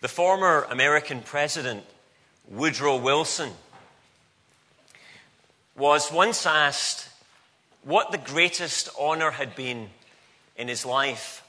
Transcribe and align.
The 0.00 0.08
former 0.08 0.64
American 0.70 1.22
president, 1.22 1.84
Woodrow 2.48 2.96
Wilson, 2.96 3.50
was 5.76 6.12
once 6.12 6.46
asked 6.46 7.08
what 7.82 8.12
the 8.12 8.18
greatest 8.18 8.88
honor 8.98 9.32
had 9.32 9.56
been 9.56 9.90
in 10.56 10.68
his 10.68 10.86
life. 10.86 11.42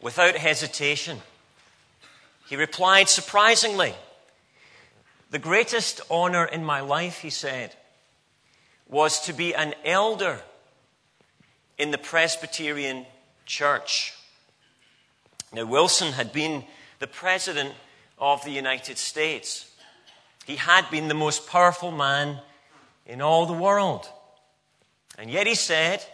Without 0.00 0.36
hesitation, 0.36 1.18
he 2.46 2.54
replied 2.54 3.08
surprisingly, 3.08 3.94
The 5.30 5.38
greatest 5.40 6.00
honor 6.08 6.44
in 6.44 6.64
my 6.64 6.80
life, 6.80 7.20
he 7.20 7.30
said, 7.30 7.74
was 8.88 9.20
to 9.22 9.32
be 9.32 9.52
an 9.54 9.74
elder 9.84 10.40
in 11.76 11.90
the 11.90 11.98
Presbyterian 11.98 13.04
Church. 13.46 14.14
Now, 15.52 15.64
Wilson 15.64 16.12
had 16.12 16.32
been 16.32 16.64
the 16.98 17.06
President 17.06 17.74
of 18.18 18.44
the 18.44 18.50
United 18.50 18.98
States. 18.98 19.70
He 20.44 20.56
had 20.56 20.90
been 20.90 21.08
the 21.08 21.14
most 21.14 21.48
powerful 21.48 21.90
man 21.90 22.40
in 23.06 23.22
all 23.22 23.46
the 23.46 23.52
world. 23.52 24.08
And 25.18 25.30
yet 25.30 25.46
he 25.46 25.54
said 25.54 26.04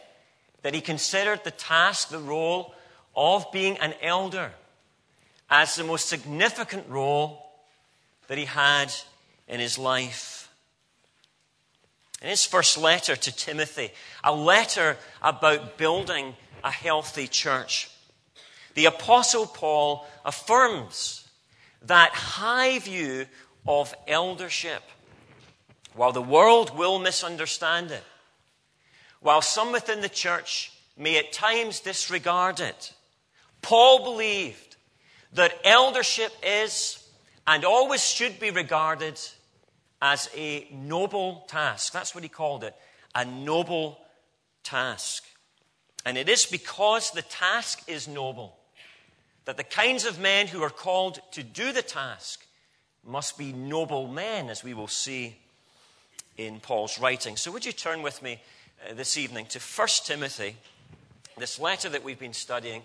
that 0.62 0.74
he 0.74 0.80
considered 0.80 1.44
the 1.44 1.50
task, 1.50 2.08
the 2.08 2.18
role 2.18 2.74
of 3.14 3.50
being 3.52 3.76
an 3.78 3.94
elder, 4.00 4.52
as 5.50 5.76
the 5.76 5.84
most 5.84 6.08
significant 6.08 6.88
role 6.88 7.44
that 8.28 8.38
he 8.38 8.46
had 8.46 8.92
in 9.46 9.60
his 9.60 9.78
life. 9.78 10.48
In 12.22 12.28
his 12.28 12.46
first 12.46 12.78
letter 12.78 13.14
to 13.14 13.36
Timothy, 13.36 13.90
a 14.22 14.34
letter 14.34 14.96
about 15.20 15.76
building 15.76 16.34
a 16.62 16.70
healthy 16.70 17.28
church, 17.28 17.90
the 18.74 18.86
Apostle 18.86 19.46
Paul 19.46 20.06
affirms 20.24 21.28
that 21.82 22.10
high 22.10 22.78
view 22.78 23.26
of 23.66 23.94
eldership. 24.06 24.82
While 25.94 26.12
the 26.12 26.22
world 26.22 26.76
will 26.76 26.98
misunderstand 26.98 27.90
it, 27.90 28.02
while 29.20 29.42
some 29.42 29.72
within 29.72 30.00
the 30.00 30.08
church 30.08 30.72
may 30.96 31.18
at 31.18 31.32
times 31.32 31.80
disregard 31.80 32.60
it, 32.60 32.92
Paul 33.62 34.04
believed 34.04 34.76
that 35.32 35.58
eldership 35.64 36.32
is 36.42 37.08
and 37.46 37.64
always 37.64 38.04
should 38.04 38.40
be 38.40 38.50
regarded 38.50 39.20
as 40.02 40.28
a 40.36 40.66
noble 40.72 41.44
task. 41.48 41.92
That's 41.92 42.14
what 42.14 42.24
he 42.24 42.28
called 42.28 42.64
it 42.64 42.74
a 43.14 43.24
noble 43.24 44.00
task. 44.64 45.24
And 46.04 46.18
it 46.18 46.28
is 46.28 46.46
because 46.46 47.12
the 47.12 47.22
task 47.22 47.88
is 47.88 48.08
noble 48.08 48.58
that 49.44 49.56
the 49.56 49.64
kinds 49.64 50.04
of 50.04 50.18
men 50.18 50.46
who 50.46 50.62
are 50.62 50.70
called 50.70 51.20
to 51.32 51.42
do 51.42 51.72
the 51.72 51.82
task 51.82 52.46
must 53.06 53.36
be 53.36 53.52
noble 53.52 54.08
men, 54.08 54.48
as 54.48 54.64
we 54.64 54.74
will 54.74 54.88
see 54.88 55.36
in 56.36 56.60
Paul's 56.60 56.98
writing. 56.98 57.36
So, 57.36 57.52
would 57.52 57.64
you 57.64 57.72
turn 57.72 58.02
with 58.02 58.22
me 58.22 58.40
uh, 58.88 58.94
this 58.94 59.16
evening 59.16 59.46
to 59.46 59.58
1 59.58 59.88
Timothy, 60.04 60.56
this 61.38 61.60
letter 61.60 61.88
that 61.90 62.02
we've 62.02 62.18
been 62.18 62.32
studying, 62.32 62.82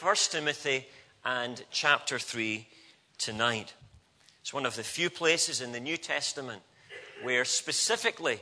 1 0.00 0.14
Timothy 0.30 0.86
and 1.24 1.62
chapter 1.70 2.18
3 2.18 2.66
tonight. 3.18 3.74
It's 4.40 4.54
one 4.54 4.66
of 4.66 4.76
the 4.76 4.82
few 4.82 5.10
places 5.10 5.60
in 5.60 5.72
the 5.72 5.80
New 5.80 5.96
Testament 5.96 6.62
where 7.22 7.44
specifically 7.44 8.40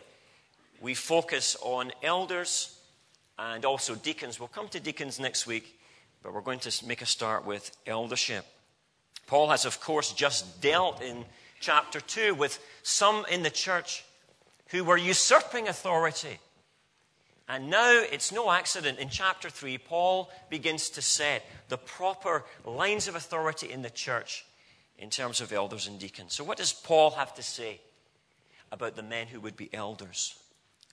we 0.81 0.95
focus 0.95 1.57
on 1.63 1.93
elders 2.03 2.79
and 3.39 3.65
also 3.65 3.95
deacons. 3.95 4.39
We'll 4.39 4.49
come 4.49 4.69
to 4.69 4.81
deacons 4.81 5.19
next 5.19 5.47
week, 5.47 5.76
but 6.23 6.33
we're 6.33 6.41
going 6.41 6.59
to 6.61 6.87
make 6.87 7.03
a 7.03 7.07
start 7.07 7.45
with 7.45 7.77
eldership. 7.87 8.45
Paul 9.27 9.49
has, 9.51 9.65
of 9.65 9.81
course, 9.81 10.13
just 10.13 10.61
dealt 10.61 11.03
in 11.03 11.25
chapter 11.61 12.01
2 12.01 12.35
with 12.35 12.59
some 12.83 13.25
in 13.31 13.43
the 13.43 13.51
church 13.51 14.05
who 14.69 14.85
were 14.85 14.97
usurping 14.97 15.69
authority. 15.69 16.39
And 17.49 17.71
now 17.71 18.03
it's 18.11 18.33
no 18.33 18.51
accident. 18.51 18.99
In 18.99 19.09
chapter 19.09 19.49
3, 19.49 19.79
Paul 19.79 20.31
begins 20.51 20.91
to 20.91 21.03
set 21.03 21.45
the 21.69 21.79
proper 21.79 22.45
lines 22.65 23.07
of 23.07 23.15
authority 23.15 23.71
in 23.71 23.83
the 23.83 23.91
church 23.91 24.45
in 24.99 25.11
terms 25.11 25.41
of 25.41 25.53
elders 25.53 25.87
and 25.87 25.99
deacons. 25.99 26.35
So, 26.35 26.43
what 26.43 26.59
does 26.59 26.73
Paul 26.73 27.11
have 27.11 27.35
to 27.35 27.43
say 27.43 27.81
about 28.73 28.97
the 28.97 29.03
men 29.03 29.29
who 29.29 29.41
would 29.41 29.57
be 29.57 29.73
elders? 29.73 30.37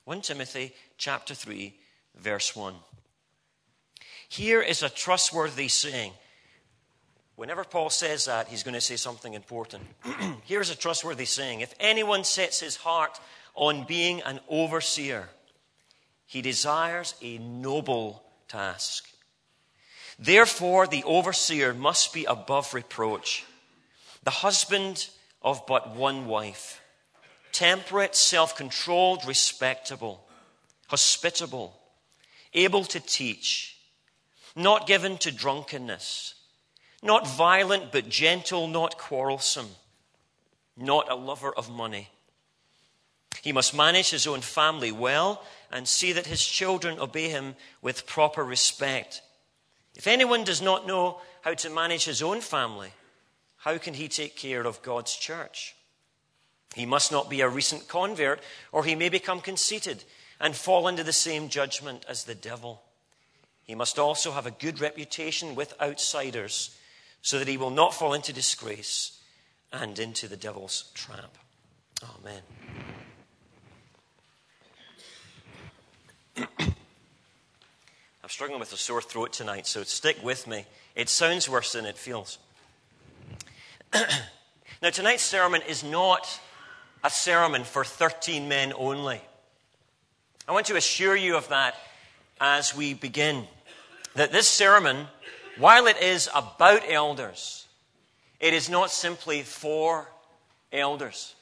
1 0.05 0.21
Timothy 0.21 0.73
chapter 0.97 1.33
3, 1.33 1.73
verse 2.15 2.55
1. 2.55 2.75
Here 4.33 4.63
is 4.63 4.81
a 4.81 4.89
trustworthy 4.89 5.67
saying. 5.67 6.11
Whenever 7.35 7.63
Paul 7.63 7.91
says 7.91 8.25
that, 8.25 8.47
he's 8.47 8.63
going 8.63 8.73
to 8.73 8.81
say 8.81 8.95
something 8.95 9.35
important. 9.35 9.83
Here's 10.45 10.71
a 10.71 10.75
trustworthy 10.75 11.25
saying 11.25 11.61
If 11.61 11.75
anyone 11.79 12.23
sets 12.23 12.59
his 12.59 12.77
heart 12.77 13.19
on 13.53 13.83
being 13.83 14.23
an 14.23 14.39
overseer, 14.49 15.29
he 16.25 16.41
desires 16.41 17.13
a 17.21 17.37
noble 17.37 18.23
task. 18.47 19.07
Therefore, 20.17 20.87
the 20.87 21.03
overseer 21.03 21.75
must 21.75 22.11
be 22.11 22.25
above 22.25 22.73
reproach, 22.73 23.45
the 24.23 24.31
husband 24.31 25.09
of 25.43 25.67
but 25.67 25.95
one 25.95 26.25
wife, 26.25 26.81
temperate, 27.51 28.15
self 28.15 28.57
controlled, 28.57 29.27
respectable, 29.27 30.25
hospitable, 30.87 31.79
able 32.55 32.83
to 32.85 32.99
teach, 32.99 33.72
not 34.55 34.87
given 34.87 35.17
to 35.19 35.31
drunkenness, 35.31 36.35
not 37.01 37.27
violent 37.27 37.91
but 37.91 38.09
gentle, 38.09 38.67
not 38.67 38.97
quarrelsome, 38.97 39.69
not 40.77 41.11
a 41.11 41.15
lover 41.15 41.53
of 41.53 41.69
money 41.69 42.09
he 43.43 43.51
must 43.51 43.75
manage 43.75 44.09
his 44.09 44.25
own 44.25 44.39
family 44.39 44.93
well 44.93 45.43
and 45.69 45.85
see 45.85 46.13
that 46.13 46.27
his 46.27 46.45
children 46.45 46.97
obey 46.97 47.27
him 47.27 47.55
with 47.81 48.07
proper 48.07 48.41
respect. 48.41 49.21
If 49.95 50.07
anyone 50.07 50.45
does 50.45 50.61
not 50.61 50.87
know 50.87 51.19
how 51.41 51.53
to 51.55 51.69
manage 51.69 52.05
his 52.05 52.21
own 52.21 52.39
family, 52.39 52.93
how 53.57 53.77
can 53.77 53.95
he 53.95 54.07
take 54.07 54.37
care 54.37 54.65
of 54.65 54.81
God's 54.81 55.13
church? 55.13 55.75
He 56.73 56.85
must 56.85 57.11
not 57.11 57.29
be 57.29 57.41
a 57.41 57.49
recent 57.49 57.89
convert, 57.89 58.39
or 58.71 58.85
he 58.85 58.95
may 58.95 59.09
become 59.09 59.41
conceited 59.41 60.05
and 60.39 60.55
fall 60.55 60.87
into 60.87 61.03
the 61.03 61.11
same 61.11 61.49
judgment 61.49 62.05
as 62.07 62.23
the 62.23 62.35
devil. 62.35 62.81
He 63.65 63.75
must 63.75 63.97
also 63.97 64.31
have 64.31 64.45
a 64.45 64.51
good 64.51 64.79
reputation 64.79 65.55
with 65.55 65.73
outsiders, 65.81 66.77
so 67.21 67.39
that 67.39 67.47
he 67.47 67.57
will 67.57 67.69
not 67.69 67.93
fall 67.93 68.13
into 68.13 68.33
disgrace 68.33 69.19
and 69.71 69.97
into 69.97 70.27
the 70.27 70.35
devil's 70.35 70.91
trap. 70.93 71.37
Amen. 72.19 72.41
I'm 78.23 78.29
struggling 78.29 78.59
with 78.59 78.73
a 78.73 78.77
sore 78.77 79.01
throat 79.01 79.33
tonight, 79.33 79.67
so 79.67 79.83
stick 79.83 80.17
with 80.23 80.47
me. 80.47 80.65
It 80.95 81.09
sounds 81.09 81.49
worse 81.49 81.71
than 81.71 81.85
it 81.85 81.97
feels. 81.97 82.37
now, 84.81 84.89
tonight's 84.91 85.23
sermon 85.23 85.61
is 85.67 85.83
not 85.83 86.39
a 87.03 87.09
sermon 87.09 87.63
for 87.63 87.83
13 87.83 88.47
men 88.47 88.73
only. 88.77 89.21
I 90.47 90.51
want 90.51 90.65
to 90.67 90.75
assure 90.75 91.15
you 91.15 91.37
of 91.37 91.49
that 91.49 91.75
as 92.39 92.75
we 92.75 92.93
begin. 92.93 93.47
That 94.15 94.31
this 94.31 94.47
sermon, 94.47 95.07
while 95.57 95.87
it 95.87 96.01
is 96.01 96.29
about 96.35 96.83
elders, 96.89 97.67
it 98.39 98.53
is 98.53 98.69
not 98.69 98.91
simply 98.91 99.41
for 99.41 100.07
elders. 100.71 101.35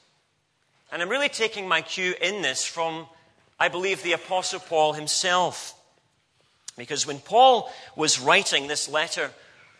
And 0.90 1.02
I'm 1.02 1.08
really 1.08 1.28
taking 1.28 1.66
my 1.66 1.82
cue 1.82 2.14
in 2.20 2.42
this 2.42 2.64
from 2.64 3.06
I 3.62 3.68
believe, 3.68 4.02
the 4.02 4.14
Apostle 4.14 4.58
Paul 4.58 4.92
himself. 4.92 5.80
Because 6.76 7.06
when 7.06 7.20
Paul 7.20 7.72
was 7.94 8.18
writing 8.18 8.66
this 8.66 8.88
letter 8.88 9.30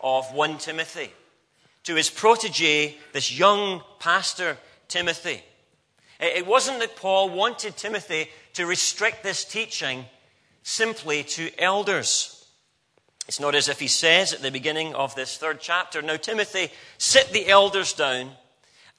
of 0.01 0.33
1 0.33 0.59
Timothy 0.59 1.11
to 1.83 1.97
his 1.97 2.09
protege, 2.09 2.97
this 3.13 3.37
young 3.37 3.83
pastor, 3.99 4.57
Timothy, 4.87 5.43
it 6.21 6.47
wasn't 6.47 6.79
that 6.79 6.95
Paul 6.95 7.31
wanted 7.31 7.77
Timothy 7.77 8.31
to 8.53 8.67
restrict 8.67 9.25
this 9.25 9.45
teaching 9.45 10.05
simply 10.63 11.25
to 11.25 11.51
elders. 11.59 12.42
It's 13.29 13.41
not 13.41 13.55
as 13.55 13.69
if 13.69 13.79
he 13.79 13.89
says 13.89 14.33
at 14.33 14.43
the 14.43 14.51
beginning 14.51 14.95
of 14.95 15.15
this 15.15 15.37
third 15.37 15.61
chapter, 15.61 16.03
Now, 16.03 16.17
Timothy, 16.17 16.71
sit 16.99 17.33
the 17.33 17.49
elders 17.49 17.93
down 17.93 18.33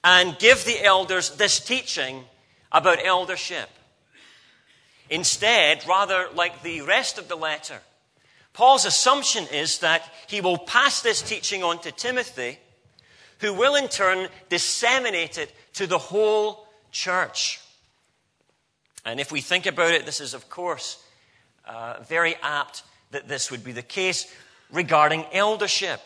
and 0.03 0.37
give 0.39 0.63
the 0.65 0.83
elders 0.83 1.31
this 1.31 1.59
teaching 1.59 2.23
about 2.71 3.05
eldership. 3.05 3.69
Instead, 5.09 5.85
rather 5.87 6.27
like 6.33 6.63
the 6.63 6.81
rest 6.81 7.17
of 7.17 7.27
the 7.27 7.35
letter, 7.35 7.79
Paul's 8.53 8.85
assumption 8.85 9.45
is 9.51 9.79
that 9.79 10.09
he 10.27 10.39
will 10.39 10.57
pass 10.57 11.01
this 11.01 11.21
teaching 11.21 11.63
on 11.63 11.79
to 11.81 11.91
Timothy, 11.91 12.59
who 13.39 13.53
will 13.53 13.75
in 13.75 13.87
turn 13.89 14.29
disseminate 14.49 15.37
it 15.37 15.51
to 15.73 15.87
the 15.87 15.97
whole 15.97 16.67
church. 16.91 17.59
And 19.05 19.19
if 19.19 19.31
we 19.31 19.41
think 19.41 19.65
about 19.65 19.91
it, 19.91 20.05
this 20.05 20.21
is, 20.21 20.33
of 20.33 20.49
course, 20.49 21.03
uh, 21.67 21.97
very 22.07 22.35
apt 22.41 22.83
that 23.13 23.27
this 23.27 23.49
would 23.49 23.63
be 23.63 23.71
the 23.71 23.81
case 23.81 24.27
regarding 24.71 25.25
eldership. 25.31 26.01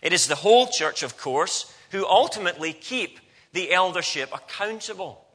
It 0.00 0.12
is 0.12 0.28
the 0.28 0.36
whole 0.36 0.66
church, 0.66 1.02
of 1.02 1.18
course, 1.18 1.74
who 1.90 2.06
ultimately 2.06 2.72
keep 2.72 3.18
the 3.52 3.72
eldership 3.72 4.30
accountable. 4.32 5.26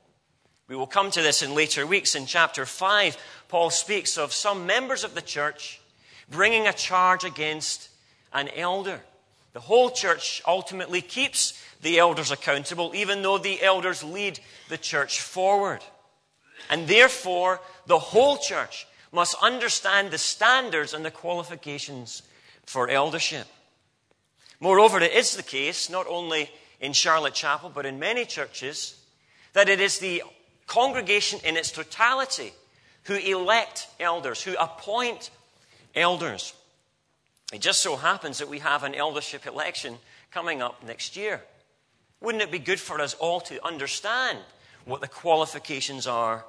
We 0.68 0.76
will 0.76 0.88
come 0.88 1.12
to 1.12 1.22
this 1.22 1.44
in 1.44 1.54
later 1.54 1.86
weeks. 1.86 2.16
In 2.16 2.26
chapter 2.26 2.66
5, 2.66 3.18
Paul 3.50 3.70
speaks 3.70 4.18
of 4.18 4.34
some 4.34 4.66
members 4.66 5.04
of 5.04 5.14
the 5.14 5.22
church 5.22 5.80
bringing 6.30 6.68
a 6.68 6.74
charge 6.74 7.24
against 7.24 7.90
an 8.34 8.50
elder. 8.56 9.02
The 9.54 9.60
whole 9.60 9.90
church 9.90 10.42
ultimately 10.48 11.02
keeps 11.02 11.62
the 11.82 12.00
elders 12.00 12.32
accountable, 12.32 12.92
even 12.96 13.22
though 13.22 13.38
the 13.38 13.62
elders 13.62 14.04
lead 14.04 14.40
the 14.70 14.78
church 14.78 15.22
forward. 15.22 15.82
And 16.70 16.88
therefore, 16.88 17.62
the 17.86 18.00
whole 18.00 18.38
church 18.38 18.88
must 19.16 19.36
understand 19.42 20.12
the 20.12 20.18
standards 20.18 20.94
and 20.94 21.04
the 21.04 21.10
qualifications 21.10 22.22
for 22.66 22.90
eldership. 22.90 23.48
Moreover, 24.60 25.00
it 25.00 25.14
is 25.14 25.36
the 25.36 25.44
case, 25.44 25.90
not 25.90 26.06
only 26.08 26.52
in 26.80 26.94
Charlotte 26.94 27.34
Chapel, 27.34 27.72
but 27.74 27.86
in 27.86 27.98
many 27.98 28.26
churches, 28.26 29.00
that 29.54 29.70
it 29.70 29.80
is 29.80 30.00
the 30.00 30.22
congregation 30.68 31.40
in 31.44 31.56
its 31.58 31.72
totality 31.72 32.54
who 33.04 33.16
elect 33.16 33.88
elders, 34.00 34.44
who 34.44 34.56
appoint 34.60 35.30
elders. 35.96 36.54
It 37.54 37.62
just 37.62 37.82
so 37.82 37.96
happens 37.96 38.40
that 38.40 38.50
we 38.50 38.60
have 38.60 38.84
an 38.84 38.96
eldership 38.96 39.48
election 39.48 39.98
coming 40.32 40.62
up 40.62 40.84
next 40.84 41.16
year. 41.16 41.42
Wouldn't 42.20 42.44
it 42.44 42.52
be 42.52 42.60
good 42.60 42.80
for 42.80 43.00
us 43.00 43.14
all 43.14 43.40
to 43.42 43.66
understand 43.66 44.40
what 44.84 45.02
the 45.02 45.08
qualifications 45.08 46.08
are 46.08 46.44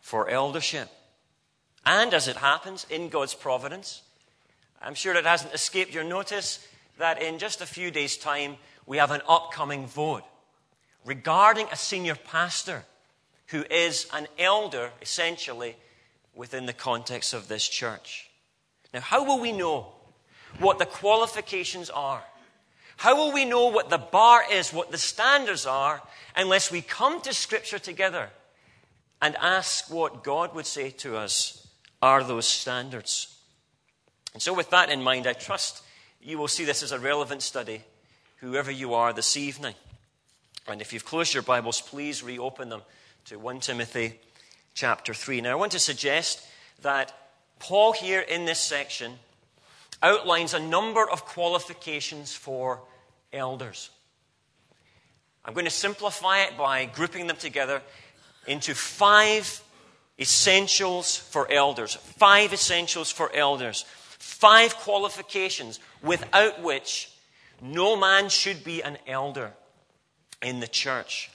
for 0.00 0.28
eldership? 0.28 0.88
And 1.86 2.14
as 2.14 2.28
it 2.28 2.36
happens, 2.36 2.86
in 2.88 3.08
God's 3.08 3.34
providence, 3.34 4.02
I'm 4.80 4.94
sure 4.94 5.14
it 5.14 5.26
hasn't 5.26 5.54
escaped 5.54 5.92
your 5.92 6.04
notice 6.04 6.66
that 6.98 7.20
in 7.22 7.38
just 7.38 7.60
a 7.60 7.66
few 7.66 7.90
days' 7.90 8.16
time, 8.16 8.56
we 8.86 8.98
have 8.98 9.10
an 9.10 9.22
upcoming 9.28 9.86
vote 9.86 10.24
regarding 11.04 11.66
a 11.70 11.76
senior 11.76 12.14
pastor 12.14 12.84
who 13.48 13.64
is 13.70 14.06
an 14.12 14.26
elder, 14.38 14.90
essentially, 15.02 15.76
within 16.34 16.66
the 16.66 16.72
context 16.72 17.34
of 17.34 17.48
this 17.48 17.68
church. 17.68 18.30
Now, 18.92 19.00
how 19.00 19.24
will 19.24 19.40
we 19.40 19.52
know 19.52 19.92
what 20.58 20.78
the 20.78 20.86
qualifications 20.86 21.90
are? 21.90 22.22
How 22.96 23.16
will 23.16 23.32
we 23.32 23.44
know 23.44 23.66
what 23.66 23.90
the 23.90 23.98
bar 23.98 24.42
is, 24.50 24.72
what 24.72 24.90
the 24.90 24.98
standards 24.98 25.66
are, 25.66 26.02
unless 26.36 26.70
we 26.70 26.80
come 26.80 27.20
to 27.22 27.34
Scripture 27.34 27.78
together 27.78 28.30
and 29.20 29.36
ask 29.36 29.92
what 29.92 30.24
God 30.24 30.54
would 30.54 30.66
say 30.66 30.90
to 30.90 31.16
us 31.16 31.63
are 32.04 32.22
those 32.22 32.46
standards? 32.46 33.34
And 34.34 34.42
so, 34.42 34.52
with 34.52 34.68
that 34.70 34.90
in 34.90 35.02
mind, 35.02 35.26
I 35.26 35.32
trust 35.32 35.82
you 36.20 36.36
will 36.36 36.48
see 36.48 36.64
this 36.64 36.82
as 36.82 36.92
a 36.92 36.98
relevant 36.98 37.40
study, 37.40 37.82
whoever 38.36 38.70
you 38.70 38.92
are 38.92 39.14
this 39.14 39.38
evening. 39.38 39.74
And 40.68 40.82
if 40.82 40.92
you've 40.92 41.06
closed 41.06 41.32
your 41.32 41.42
Bibles, 41.42 41.80
please 41.80 42.22
reopen 42.22 42.68
them 42.68 42.82
to 43.26 43.38
1 43.38 43.60
Timothy 43.60 44.18
chapter 44.74 45.14
3. 45.14 45.40
Now, 45.40 45.52
I 45.52 45.54
want 45.54 45.72
to 45.72 45.78
suggest 45.78 46.46
that 46.82 47.16
Paul, 47.58 47.94
here 47.94 48.20
in 48.20 48.44
this 48.44 48.58
section, 48.58 49.12
outlines 50.02 50.52
a 50.52 50.60
number 50.60 51.08
of 51.08 51.24
qualifications 51.24 52.34
for 52.34 52.82
elders. 53.32 53.88
I'm 55.42 55.54
going 55.54 55.64
to 55.64 55.70
simplify 55.70 56.42
it 56.42 56.58
by 56.58 56.84
grouping 56.84 57.28
them 57.28 57.36
together 57.36 57.80
into 58.46 58.74
five 58.74 59.62
essentials 60.18 61.16
for 61.16 61.50
elders. 61.50 61.94
Five 61.94 62.52
essentials 62.52 63.10
for 63.10 63.34
elders. 63.34 63.84
Five 64.18 64.76
qualifications 64.76 65.80
without 66.02 66.62
which 66.62 67.10
no 67.60 67.96
man 67.96 68.28
should 68.28 68.64
be 68.64 68.82
an 68.82 68.98
elder 69.06 69.52
in 70.42 70.60
the 70.60 70.68
church. 70.68 71.30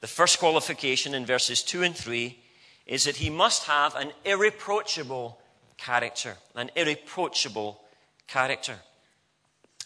The 0.00 0.06
first 0.06 0.38
qualification 0.38 1.14
in 1.14 1.26
verses 1.26 1.62
2 1.62 1.82
and 1.82 1.96
3 1.96 2.38
is 2.86 3.04
that 3.04 3.16
he 3.16 3.30
must 3.30 3.64
have 3.64 3.94
an 3.96 4.12
irreproachable 4.24 5.38
character. 5.76 6.36
An 6.54 6.70
irreproachable 6.76 7.80
character. 8.26 8.76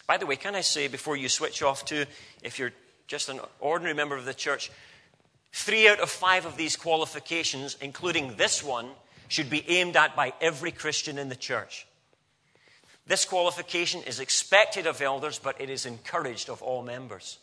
By 0.07 0.17
the 0.17 0.25
way, 0.25 0.35
can 0.35 0.55
I 0.55 0.61
say 0.61 0.87
before 0.87 1.15
you 1.15 1.29
switch 1.29 1.63
off 1.63 1.85
to, 1.85 2.05
if 2.41 2.59
you're 2.59 2.73
just 3.07 3.29
an 3.29 3.39
ordinary 3.59 3.95
member 3.95 4.15
of 4.15 4.25
the 4.25 4.33
church, 4.33 4.71
three 5.53 5.87
out 5.87 5.99
of 5.99 6.09
five 6.09 6.45
of 6.45 6.57
these 6.57 6.75
qualifications, 6.75 7.77
including 7.79 8.35
this 8.35 8.63
one, 8.63 8.89
should 9.29 9.49
be 9.49 9.67
aimed 9.69 9.95
at 9.95 10.15
by 10.15 10.33
every 10.41 10.71
Christian 10.71 11.17
in 11.17 11.29
the 11.29 11.35
church. 11.35 11.87
This 13.05 13.25
qualification 13.25 14.01
is 14.03 14.19
expected 14.19 14.87
of 14.87 15.01
elders, 15.01 15.39
but 15.39 15.59
it 15.61 15.69
is 15.69 15.85
encouraged 15.85 16.49
of 16.49 16.61
all 16.61 16.83
members. 16.83 17.37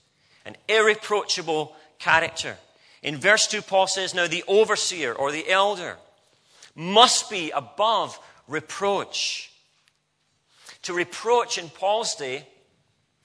An 0.45 0.57
irreproachable 0.69 1.75
character. 1.99 2.57
In 3.03 3.17
verse 3.17 3.47
2, 3.47 3.62
Paul 3.62 3.87
says, 3.87 4.15
Now 4.15 4.27
the 4.27 4.45
overseer 4.49 5.13
or 5.13 5.33
the 5.33 5.49
elder 5.49 5.97
must 6.75 7.31
be 7.31 7.51
above 7.51 8.19
reproach. 8.49 9.53
To 10.83 10.95
reproach 10.95 11.59
in 11.59 11.69
Paul's 11.69 12.15
day 12.15 12.47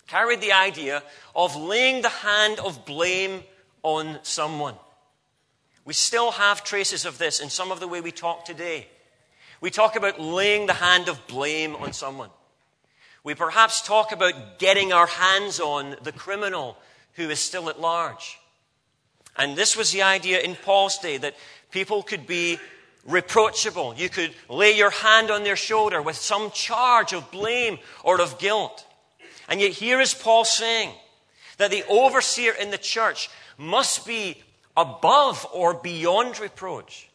carried 0.07 0.41
the 0.41 0.51
idea 0.51 1.01
of 1.35 1.55
laying 1.55 2.01
the 2.01 2.09
hand 2.09 2.59
of 2.59 2.85
blame 2.85 3.43
on 3.85 4.17
someone. 4.23 4.73
We 5.85 5.93
still 5.93 6.31
have 6.31 6.63
traces 6.63 7.05
of 7.05 7.19
this 7.19 7.39
in 7.39 7.51
some 7.51 7.71
of 7.71 7.79
the 7.79 7.87
way 7.87 8.01
we 8.01 8.11
talk 8.11 8.43
today. 8.43 8.87
We 9.61 9.69
talk 9.69 9.95
about 9.95 10.19
laying 10.19 10.65
the 10.65 10.73
hand 10.73 11.07
of 11.07 11.27
blame 11.27 11.75
on 11.75 11.93
someone. 11.93 12.31
We 13.23 13.35
perhaps 13.35 13.83
talk 13.83 14.11
about 14.11 14.57
getting 14.57 14.91
our 14.91 15.05
hands 15.05 15.59
on 15.59 15.95
the 16.01 16.11
criminal 16.11 16.77
who 17.13 17.29
is 17.29 17.39
still 17.39 17.69
at 17.69 17.79
large. 17.79 18.39
And 19.37 19.55
this 19.55 19.77
was 19.77 19.91
the 19.91 20.01
idea 20.01 20.39
in 20.39 20.55
Paul's 20.55 20.97
day 20.97 21.17
that 21.17 21.35
people 21.69 22.01
could 22.01 22.25
be 22.25 22.57
reproachable. 23.05 23.93
You 23.95 24.09
could 24.09 24.33
lay 24.49 24.75
your 24.75 24.89
hand 24.89 25.29
on 25.29 25.43
their 25.43 25.55
shoulder 25.55 26.01
with 26.01 26.15
some 26.15 26.49
charge 26.51 27.13
of 27.13 27.29
blame 27.29 27.77
or 28.03 28.19
of 28.19 28.39
guilt. 28.39 28.83
And 29.47 29.61
yet, 29.61 29.73
here 29.73 30.01
is 30.01 30.15
Paul 30.15 30.43
saying 30.43 30.89
that 31.57 31.69
the 31.69 31.83
overseer 31.87 32.53
in 32.53 32.71
the 32.71 32.79
church 32.79 33.29
must 33.57 34.05
be 34.05 34.41
above 34.75 35.47
or 35.53 35.73
beyond 35.73 36.39
reproach. 36.39 37.09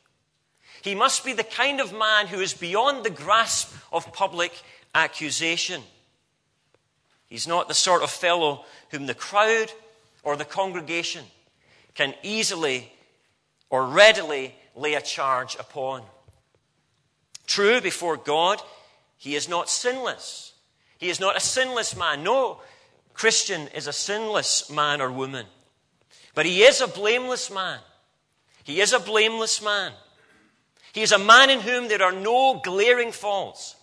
He 0.82 0.94
must 0.94 1.24
be 1.24 1.32
the 1.32 1.44
kind 1.44 1.80
of 1.80 1.92
man 1.92 2.26
who 2.26 2.40
is 2.40 2.54
beyond 2.54 3.04
the 3.04 3.10
grasp 3.10 3.74
of 3.92 4.12
public 4.12 4.52
accusation. 4.94 5.82
He's 7.28 7.46
not 7.46 7.68
the 7.68 7.74
sort 7.74 8.02
of 8.02 8.10
fellow 8.10 8.64
whom 8.90 9.06
the 9.06 9.14
crowd 9.14 9.72
or 10.22 10.36
the 10.36 10.44
congregation 10.44 11.24
can 11.94 12.14
easily 12.22 12.90
or 13.68 13.86
readily 13.86 14.54
lay 14.74 14.94
a 14.94 15.00
charge 15.00 15.54
upon. 15.56 16.02
True, 17.46 17.80
before 17.80 18.16
God, 18.16 18.60
he 19.16 19.34
is 19.34 19.48
not 19.48 19.68
sinless. 19.68 20.52
He 20.98 21.08
is 21.08 21.20
not 21.20 21.36
a 21.36 21.40
sinless 21.40 21.96
man. 21.96 22.22
No 22.22 22.60
Christian 23.12 23.68
is 23.74 23.86
a 23.86 23.92
sinless 23.92 24.70
man 24.70 25.00
or 25.00 25.10
woman. 25.10 25.46
But 26.34 26.46
he 26.46 26.62
is 26.62 26.80
a 26.80 26.88
blameless 26.88 27.50
man. 27.50 27.80
He 28.64 28.80
is 28.80 28.92
a 28.92 29.00
blameless 29.00 29.62
man. 29.62 29.92
He 30.92 31.02
is 31.02 31.12
a 31.12 31.18
man 31.18 31.50
in 31.50 31.60
whom 31.60 31.88
there 31.88 32.02
are 32.02 32.12
no 32.12 32.60
glaring 32.62 33.12
faults. 33.12 33.76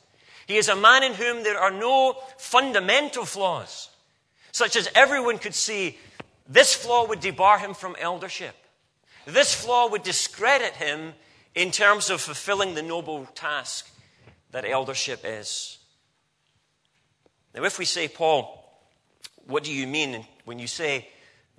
He 0.48 0.58
is 0.58 0.70
a 0.70 0.76
man 0.76 1.04
in 1.04 1.14
whom 1.14 1.44
there 1.44 1.60
are 1.60 1.72
no 1.72 2.18
fundamental 2.38 3.26
flaws, 3.26 3.90
such 4.52 4.76
as 4.76 4.90
everyone 4.96 5.40
could 5.40 5.56
see 5.56 5.98
this 6.48 6.74
flaw 6.74 7.08
would 7.08 7.20
debar 7.20 7.60
him 7.60 7.74
from 7.74 7.96
eldership. 8.00 8.56
This 9.26 9.54
flaw 9.54 9.90
would 9.90 10.04
discredit 10.04 10.74
him 10.74 11.14
in 11.54 11.72
terms 11.72 12.10
of 12.10 12.22
fulfilling 12.22 12.76
the 12.76 12.82
noble 12.82 13.26
task 13.36 13.90
that 14.52 14.64
eldership 14.64 15.22
is. 15.26 15.80
Now, 17.54 17.66
if 17.66 17.78
we 17.78 17.86
say, 17.86 18.08
Paul, 18.08 18.64
what 19.46 19.64
do 19.64 19.74
you 19.74 19.88
mean 19.88 20.26
when 20.46 20.60
you 20.60 20.68
say 20.68 21.10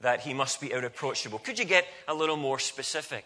that 0.01 0.21
he 0.21 0.35
must 0.35 0.61
be 0.61 0.71
irreproachable? 0.71 1.39
Could 1.39 1.59
you 1.59 1.65
get 1.65 1.87
a 2.07 2.15
little 2.15 2.37
more 2.37 2.59
specific? 2.59 3.25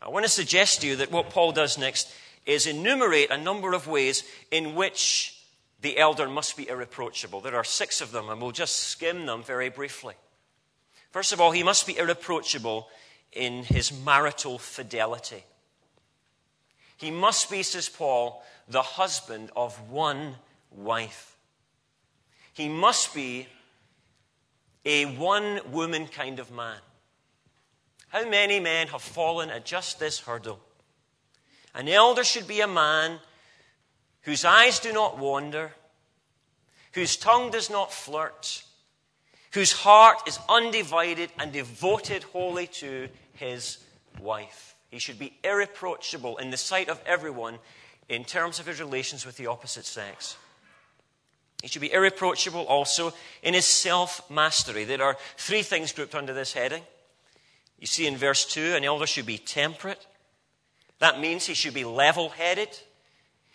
I 0.00 0.08
want 0.08 0.24
to 0.24 0.30
suggest 0.30 0.80
to 0.80 0.86
you 0.86 0.96
that 0.96 1.10
what 1.10 1.30
Paul 1.30 1.52
does 1.52 1.78
next 1.78 2.12
is 2.44 2.66
enumerate 2.66 3.30
a 3.30 3.38
number 3.38 3.72
of 3.72 3.86
ways 3.86 4.22
in 4.50 4.74
which 4.74 5.32
the 5.80 5.98
elder 5.98 6.28
must 6.28 6.56
be 6.56 6.68
irreproachable. 6.68 7.40
There 7.40 7.56
are 7.56 7.64
six 7.64 8.00
of 8.00 8.12
them, 8.12 8.28
and 8.28 8.40
we'll 8.40 8.52
just 8.52 8.76
skim 8.76 9.26
them 9.26 9.42
very 9.42 9.68
briefly. 9.68 10.14
First 11.10 11.32
of 11.32 11.40
all, 11.40 11.50
he 11.50 11.62
must 11.62 11.86
be 11.86 11.96
irreproachable 11.96 12.88
in 13.32 13.64
his 13.64 13.92
marital 13.92 14.58
fidelity. 14.58 15.44
He 16.96 17.10
must 17.10 17.50
be, 17.50 17.62
says 17.62 17.88
Paul, 17.88 18.42
the 18.68 18.82
husband 18.82 19.50
of 19.54 19.90
one 19.90 20.36
wife. 20.70 21.36
He 22.52 22.68
must 22.68 23.14
be 23.14 23.48
a 24.86 25.04
one 25.04 25.60
woman 25.72 26.06
kind 26.06 26.38
of 26.38 26.50
man. 26.50 26.78
How 28.08 28.26
many 28.26 28.60
men 28.60 28.86
have 28.88 29.02
fallen 29.02 29.50
at 29.50 29.66
just 29.66 29.98
this 29.98 30.20
hurdle? 30.20 30.60
An 31.74 31.88
elder 31.88 32.24
should 32.24 32.46
be 32.46 32.60
a 32.60 32.68
man 32.68 33.18
whose 34.22 34.44
eyes 34.44 34.78
do 34.78 34.92
not 34.92 35.18
wander, 35.18 35.72
whose 36.92 37.16
tongue 37.16 37.50
does 37.50 37.68
not 37.68 37.92
flirt, 37.92 38.62
whose 39.52 39.72
heart 39.72 40.22
is 40.26 40.38
undivided 40.48 41.30
and 41.38 41.52
devoted 41.52 42.22
wholly 42.22 42.68
to 42.68 43.08
his 43.34 43.78
wife. 44.20 44.76
He 44.90 45.00
should 45.00 45.18
be 45.18 45.36
irreproachable 45.42 46.38
in 46.38 46.50
the 46.50 46.56
sight 46.56 46.88
of 46.88 47.02
everyone 47.04 47.58
in 48.08 48.24
terms 48.24 48.60
of 48.60 48.66
his 48.66 48.80
relations 48.80 49.26
with 49.26 49.36
the 49.36 49.48
opposite 49.48 49.84
sex. 49.84 50.36
He 51.62 51.68
should 51.68 51.80
be 51.80 51.92
irreproachable 51.92 52.66
also 52.66 53.12
in 53.42 53.54
his 53.54 53.66
self 53.66 54.28
mastery. 54.30 54.84
There 54.84 55.02
are 55.02 55.16
three 55.36 55.62
things 55.62 55.92
grouped 55.92 56.14
under 56.14 56.34
this 56.34 56.52
heading. 56.52 56.82
You 57.78 57.86
see 57.86 58.06
in 58.06 58.16
verse 58.16 58.44
2 58.44 58.74
an 58.74 58.84
elder 58.84 59.06
should 59.06 59.26
be 59.26 59.38
temperate. 59.38 60.06
That 60.98 61.20
means 61.20 61.46
he 61.46 61.54
should 61.54 61.74
be 61.74 61.84
level 61.84 62.30
headed. 62.30 62.68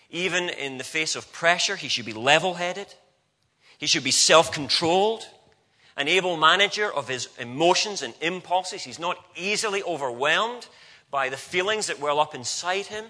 Even 0.10 0.50
in 0.50 0.78
the 0.78 0.84
face 0.84 1.16
of 1.16 1.32
pressure, 1.32 1.76
he 1.76 1.88
should 1.88 2.06
be 2.06 2.14
level 2.14 2.56
headed. 2.56 2.94
He 3.78 3.88
should 3.88 4.04
be 4.04 4.12
self 4.12 4.52
controlled, 4.52 5.26
an 5.96 6.08
able 6.08 6.38
manager 6.38 6.92
of 6.92 7.08
his 7.08 7.30
emotions 7.40 8.02
and 8.02 8.14
impulses. 8.22 8.84
He's 8.84 9.00
not 9.00 9.18
easily 9.36 9.82
overwhelmed 9.84 10.68
by 11.10 11.30
the 11.30 11.38
feelings 11.38 11.88
that 11.88 12.00
well 12.00 12.20
up 12.20 12.36
inside 12.36 12.88
him. 12.88 13.06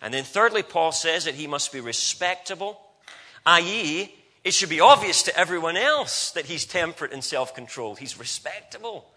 And 0.00 0.14
then, 0.14 0.24
thirdly, 0.24 0.62
Paul 0.62 0.92
says 0.92 1.24
that 1.24 1.34
he 1.34 1.46
must 1.46 1.72
be 1.72 1.80
respectable, 1.80 2.80
i.e., 3.48 4.14
it 4.44 4.54
should 4.54 4.68
be 4.68 4.80
obvious 4.80 5.22
to 5.22 5.36
everyone 5.36 5.76
else 5.76 6.30
that 6.32 6.46
he's 6.46 6.66
temperate 6.66 7.12
and 7.12 7.24
self 7.24 7.54
controlled. 7.54 7.98
He's 7.98 8.18
respectable 8.18 9.10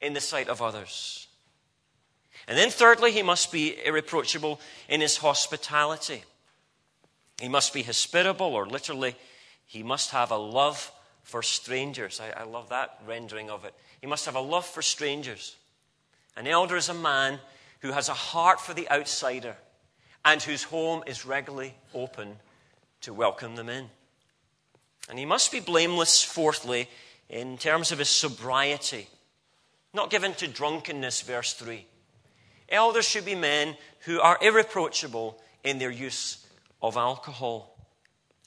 in 0.00 0.12
the 0.12 0.20
sight 0.20 0.48
of 0.48 0.60
others. 0.60 1.26
And 2.46 2.58
then, 2.58 2.70
thirdly, 2.70 3.12
he 3.12 3.22
must 3.22 3.50
be 3.50 3.76
irreproachable 3.84 4.60
in 4.88 5.00
his 5.00 5.16
hospitality. 5.16 6.22
He 7.40 7.48
must 7.48 7.72
be 7.72 7.82
hospitable, 7.82 8.46
or 8.46 8.66
literally, 8.66 9.16
he 9.64 9.82
must 9.82 10.10
have 10.10 10.30
a 10.30 10.36
love 10.36 10.92
for 11.22 11.42
strangers. 11.42 12.20
I, 12.20 12.42
I, 12.42 12.44
love 12.44 12.68
that 12.70 12.98
rendering 13.06 13.48
of 13.48 13.64
it. 13.64 13.74
He 14.00 14.06
must 14.06 14.26
have 14.26 14.34
a 14.34 14.40
love 14.40 14.66
for 14.66 14.82
strangers. 14.82 15.56
An 16.36 16.46
elder 16.46 16.76
is 16.76 16.88
a 16.88 16.94
man 16.94 17.38
who 17.80 17.92
has 17.92 18.08
a 18.08 18.14
heart 18.14 18.60
for 18.60 18.74
the 18.74 18.90
outsider 18.90 19.56
and 20.24 20.42
whose 20.42 20.64
home 20.64 21.04
is 21.06 21.24
regularly 21.24 21.74
open 21.94 22.36
to 23.02 23.12
welcome 23.12 23.56
them 23.56 23.68
in. 23.68 23.90
And 25.08 25.18
he 25.18 25.26
must 25.26 25.52
be 25.52 25.60
blameless, 25.60 26.22
fourthly, 26.22 26.88
in 27.28 27.58
terms 27.58 27.92
of 27.92 27.98
his 27.98 28.08
sobriety, 28.08 29.08
not 29.92 30.10
given 30.10 30.34
to 30.34 30.48
drunkenness, 30.48 31.22
verse 31.22 31.52
3. 31.54 31.86
Elders 32.68 33.06
should 33.06 33.24
be 33.24 33.34
men 33.34 33.76
who 34.00 34.20
are 34.20 34.38
irreproachable 34.40 35.40
in 35.62 35.78
their 35.78 35.90
use 35.90 36.46
of 36.80 36.96
alcohol. 36.96 37.76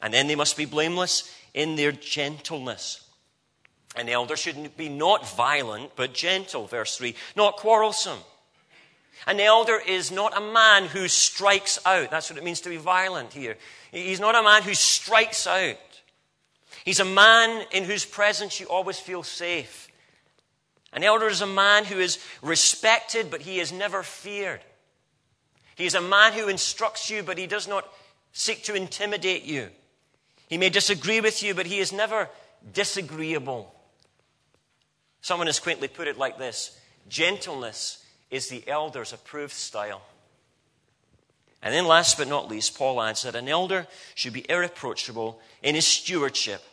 And 0.02 0.14
then 0.14 0.28
they 0.28 0.36
must 0.36 0.58
be 0.58 0.66
blameless 0.66 1.34
in 1.54 1.76
their 1.76 1.92
gentleness. 1.92 3.08
An 3.96 4.10
elder 4.10 4.36
should 4.36 4.76
be 4.76 4.90
not 4.90 5.30
violent, 5.36 5.96
but 5.96 6.14
gentle, 6.14 6.68
verse 6.68 6.98
3, 6.98 7.16
not 7.36 7.58
quarrelsome. 7.58 8.20
An 9.28 9.40
elder 9.40 9.82
is 9.86 10.12
not 10.12 10.38
a 10.38 10.42
man 10.42 10.86
who 10.86 11.08
strikes 11.08 11.80
out. 11.86 12.12
That's 12.12 12.30
what 12.30 12.38
it 12.38 12.44
means 12.44 12.62
to 12.62 12.70
be 12.70 12.78
violent 12.78 13.34
here. 13.34 13.58
He's 13.92 14.20
not 14.20 14.36
a 14.36 14.44
man 14.44 14.64
who 14.64 14.74
strikes 14.74 15.48
out. 15.48 15.78
He's 16.84 17.00
a 17.00 17.06
man 17.06 17.66
in 17.72 17.86
whose 17.86 18.06
presence 18.06 18.60
you 18.60 18.68
always 18.68 19.00
feel 19.00 19.24
safe. 19.24 19.90
An 20.94 21.04
elder 21.04 21.28
is 21.28 21.42
a 21.42 21.48
man 21.48 21.86
who 21.86 22.00
is 22.00 22.20
respected, 22.42 23.32
but 23.32 23.42
he 23.42 23.60
is 23.60 23.72
never 23.72 24.04
feared. 24.04 24.62
He 25.76 25.86
is 25.86 25.96
a 25.96 26.02
man 26.02 26.34
who 26.34 26.48
instructs 26.48 27.10
you, 27.10 27.24
but 27.24 27.38
he 27.38 27.48
does 27.48 27.68
not 27.68 27.92
seek 28.32 28.64
to 28.64 28.76
intimidate 28.76 29.44
you. 29.44 29.70
He 30.48 30.58
may 30.58 30.70
disagree 30.70 31.20
with 31.20 31.42
you, 31.42 31.56
but 31.56 31.66
he 31.66 31.80
is 31.80 31.92
never 31.92 32.30
disagreeable. 32.72 33.74
Someone 35.22 35.48
has 35.48 35.60
quaintly 35.60 35.88
put 35.88 36.08
it 36.08 36.18
like 36.18 36.38
this 36.38 36.80
gentleness 37.08 38.05
is 38.30 38.48
the 38.48 38.68
elder's 38.68 39.14
approved 39.14 39.54
style. 39.54 40.02
And 41.62 41.74
then, 41.74 41.88
last 41.88 42.18
but 42.18 42.28
not 42.28 42.48
least, 42.48 42.78
Paul 42.78 43.02
adds 43.02 43.24
that 43.24 43.36
an 43.36 43.50
elder 43.50 43.88
should 44.14 44.34
be 44.34 44.46
irreproachable 44.50 45.40
in 45.64 45.74
his 45.74 45.88
stewardship. 45.88 46.64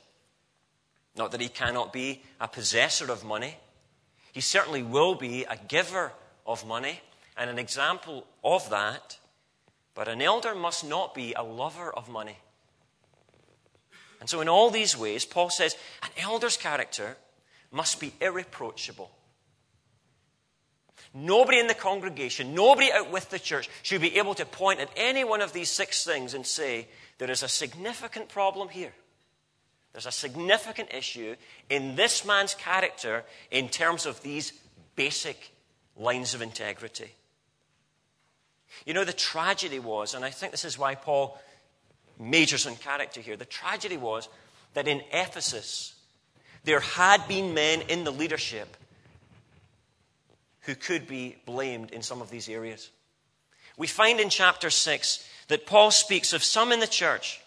Not 1.16 1.30
that 1.32 1.40
he 1.40 1.48
cannot 1.48 1.92
be 1.92 2.22
a 2.40 2.48
possessor 2.48 3.10
of 3.10 3.24
money, 3.24 3.56
he 4.32 4.40
certainly 4.40 4.82
will 4.82 5.14
be 5.14 5.44
a 5.44 5.56
giver 5.68 6.12
of 6.46 6.66
money 6.66 7.00
and 7.36 7.48
an 7.48 7.58
example 7.58 8.26
of 8.42 8.68
that. 8.70 9.18
But 9.94 10.08
an 10.08 10.22
elder 10.22 10.54
must 10.54 10.84
not 10.86 11.14
be 11.14 11.34
a 11.34 11.42
lover 11.42 11.92
of 11.92 12.08
money. 12.08 12.38
And 14.20 14.28
so, 14.28 14.40
in 14.40 14.48
all 14.48 14.70
these 14.70 14.96
ways, 14.96 15.24
Paul 15.24 15.50
says 15.50 15.76
an 16.02 16.10
elder's 16.16 16.56
character 16.56 17.16
must 17.70 17.98
be 17.98 18.12
irreproachable. 18.20 19.10
Nobody 21.14 21.58
in 21.58 21.66
the 21.66 21.74
congregation, 21.74 22.54
nobody 22.54 22.90
out 22.90 23.10
with 23.10 23.28
the 23.28 23.38
church 23.38 23.68
should 23.82 24.00
be 24.00 24.16
able 24.16 24.34
to 24.34 24.46
point 24.46 24.80
at 24.80 24.90
any 24.96 25.24
one 25.24 25.42
of 25.42 25.52
these 25.52 25.70
six 25.70 26.04
things 26.04 26.32
and 26.32 26.46
say, 26.46 26.88
there 27.18 27.30
is 27.30 27.42
a 27.42 27.48
significant 27.48 28.28
problem 28.28 28.68
here. 28.68 28.92
There's 29.92 30.06
a 30.06 30.12
significant 30.12 30.94
issue 30.94 31.36
in 31.68 31.96
this 31.96 32.24
man's 32.24 32.54
character 32.54 33.24
in 33.50 33.68
terms 33.68 34.06
of 34.06 34.22
these 34.22 34.54
basic 34.96 35.52
lines 35.96 36.32
of 36.32 36.40
integrity. 36.40 37.12
You 38.86 38.94
know, 38.94 39.04
the 39.04 39.12
tragedy 39.12 39.78
was, 39.78 40.14
and 40.14 40.24
I 40.24 40.30
think 40.30 40.50
this 40.50 40.64
is 40.64 40.78
why 40.78 40.94
Paul 40.94 41.38
majors 42.18 42.66
on 42.66 42.76
character 42.76 43.20
here. 43.20 43.36
The 43.36 43.44
tragedy 43.44 43.98
was 43.98 44.28
that 44.72 44.88
in 44.88 45.02
Ephesus, 45.12 45.94
there 46.64 46.80
had 46.80 47.28
been 47.28 47.52
men 47.52 47.82
in 47.82 48.04
the 48.04 48.10
leadership 48.10 48.76
who 50.62 50.74
could 50.74 51.06
be 51.06 51.36
blamed 51.46 51.90
in 51.90 52.02
some 52.02 52.20
of 52.20 52.30
these 52.30 52.48
areas. 52.48 52.90
We 53.76 53.86
find 53.86 54.20
in 54.20 54.28
chapter 54.28 54.70
6 54.70 55.28
that 55.48 55.66
Paul 55.66 55.90
speaks 55.90 56.32
of 56.32 56.44
some 56.44 56.72
in 56.72 56.80
the 56.80 56.86
church 56.86 57.40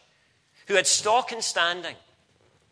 who 0.67 0.75
had 0.75 0.87
stock 0.87 1.31
and 1.31 1.43
standing. 1.43 1.95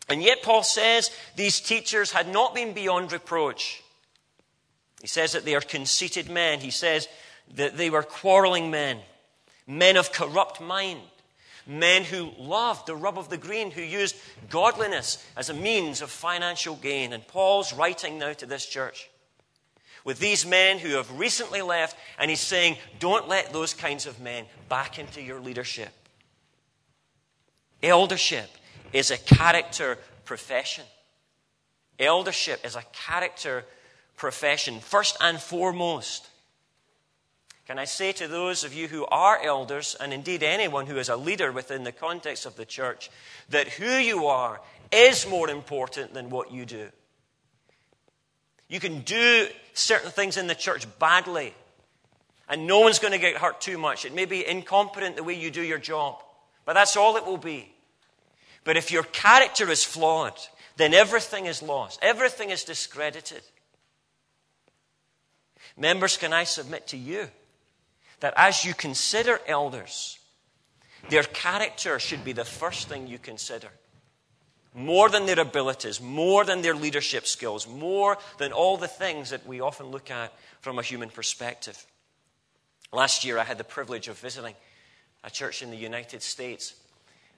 And 0.08 0.22
yet, 0.22 0.42
Paul 0.42 0.62
says 0.62 1.10
these 1.36 1.60
teachers 1.60 2.12
had 2.12 2.28
not 2.28 2.54
been 2.54 2.74
beyond 2.74 3.12
reproach. 3.12 3.82
He 5.00 5.06
says 5.06 5.32
that 5.32 5.44
they 5.44 5.54
are 5.54 5.60
conceited 5.60 6.28
men. 6.28 6.60
He 6.60 6.70
says 6.70 7.08
that 7.54 7.76
they 7.76 7.88
were 7.88 8.02
quarreling 8.02 8.70
men, 8.70 8.98
men 9.66 9.96
of 9.96 10.12
corrupt 10.12 10.60
mind 10.60 11.00
men 11.66 12.04
who 12.04 12.30
loved 12.38 12.86
the 12.86 12.96
rub 12.96 13.18
of 13.18 13.30
the 13.30 13.36
green, 13.36 13.70
who 13.70 13.80
used 13.80 14.16
godliness 14.50 15.24
as 15.36 15.48
a 15.48 15.54
means 15.54 16.02
of 16.02 16.10
financial 16.10 16.76
gain. 16.76 17.12
And 17.12 17.26
Paul's 17.26 17.72
writing 17.72 18.18
now 18.18 18.32
to 18.34 18.46
this 18.46 18.66
church 18.66 19.08
with 20.04 20.18
these 20.18 20.44
men 20.44 20.78
who 20.78 20.90
have 20.90 21.18
recently 21.18 21.62
left, 21.62 21.96
and 22.18 22.30
he's 22.30 22.40
saying, 22.40 22.76
Don't 23.00 23.28
let 23.28 23.52
those 23.52 23.74
kinds 23.74 24.06
of 24.06 24.20
men 24.20 24.44
back 24.68 24.98
into 24.98 25.20
your 25.20 25.40
leadership. 25.40 25.92
Eldership 27.82 28.50
is 28.92 29.10
a 29.10 29.18
character 29.18 29.98
profession. 30.24 30.84
Eldership 31.98 32.64
is 32.64 32.76
a 32.76 32.84
character 32.92 33.64
profession, 34.16 34.80
first 34.80 35.16
and 35.20 35.40
foremost. 35.40 36.28
Can 37.66 37.78
I 37.78 37.86
say 37.86 38.12
to 38.12 38.28
those 38.28 38.62
of 38.62 38.74
you 38.74 38.88
who 38.88 39.06
are 39.06 39.42
elders, 39.42 39.96
and 39.98 40.12
indeed 40.12 40.42
anyone 40.42 40.86
who 40.86 40.98
is 40.98 41.08
a 41.08 41.16
leader 41.16 41.50
within 41.50 41.84
the 41.84 41.92
context 41.92 42.44
of 42.44 42.56
the 42.56 42.66
church, 42.66 43.10
that 43.48 43.68
who 43.68 43.90
you 43.90 44.26
are 44.26 44.60
is 44.92 45.26
more 45.26 45.48
important 45.48 46.12
than 46.12 46.28
what 46.28 46.52
you 46.52 46.66
do? 46.66 46.90
You 48.68 48.80
can 48.80 49.00
do 49.00 49.46
certain 49.72 50.10
things 50.10 50.36
in 50.36 50.46
the 50.46 50.54
church 50.54 50.86
badly, 50.98 51.54
and 52.48 52.66
no 52.66 52.80
one's 52.80 52.98
going 52.98 53.12
to 53.12 53.18
get 53.18 53.36
hurt 53.36 53.60
too 53.60 53.78
much. 53.78 54.04
It 54.04 54.14
may 54.14 54.24
be 54.24 54.46
incompetent 54.46 55.16
the 55.16 55.24
way 55.24 55.34
you 55.34 55.50
do 55.50 55.62
your 55.62 55.78
job, 55.78 56.22
but 56.64 56.74
that's 56.74 56.96
all 56.96 57.16
it 57.16 57.26
will 57.26 57.38
be. 57.38 57.72
But 58.64 58.76
if 58.76 58.90
your 58.90 59.02
character 59.02 59.70
is 59.70 59.84
flawed, 59.84 60.38
then 60.76 60.94
everything 60.94 61.46
is 61.46 61.62
lost, 61.62 61.98
everything 62.02 62.50
is 62.50 62.64
discredited. 62.64 63.42
Members, 65.76 66.16
can 66.16 66.32
I 66.32 66.44
submit 66.44 66.86
to 66.88 66.96
you? 66.96 67.28
that 68.24 68.32
as 68.38 68.64
you 68.64 68.72
consider 68.72 69.38
elders, 69.46 70.18
their 71.10 71.24
character 71.24 71.98
should 71.98 72.24
be 72.24 72.32
the 72.32 72.42
first 72.42 72.88
thing 72.88 73.06
you 73.06 73.18
consider. 73.18 73.68
More 74.74 75.08
than 75.08 75.26
their 75.26 75.38
abilities, 75.38 76.00
more 76.00 76.44
than 76.44 76.60
their 76.60 76.74
leadership 76.74 77.26
skills, 77.26 77.68
more 77.68 78.18
than 78.38 78.52
all 78.52 78.76
the 78.76 78.88
things 78.88 79.30
that 79.30 79.46
we 79.46 79.60
often 79.60 79.86
look 79.86 80.10
at 80.10 80.32
from 80.60 80.80
a 80.80 80.82
human 80.82 81.10
perspective. 81.10 81.86
Last 82.92 83.24
year, 83.24 83.38
I 83.38 83.44
had 83.44 83.58
the 83.58 83.64
privilege 83.64 84.08
of 84.08 84.18
visiting 84.18 84.54
a 85.22 85.30
church 85.30 85.62
in 85.62 85.70
the 85.70 85.76
United 85.76 86.22
States. 86.22 86.74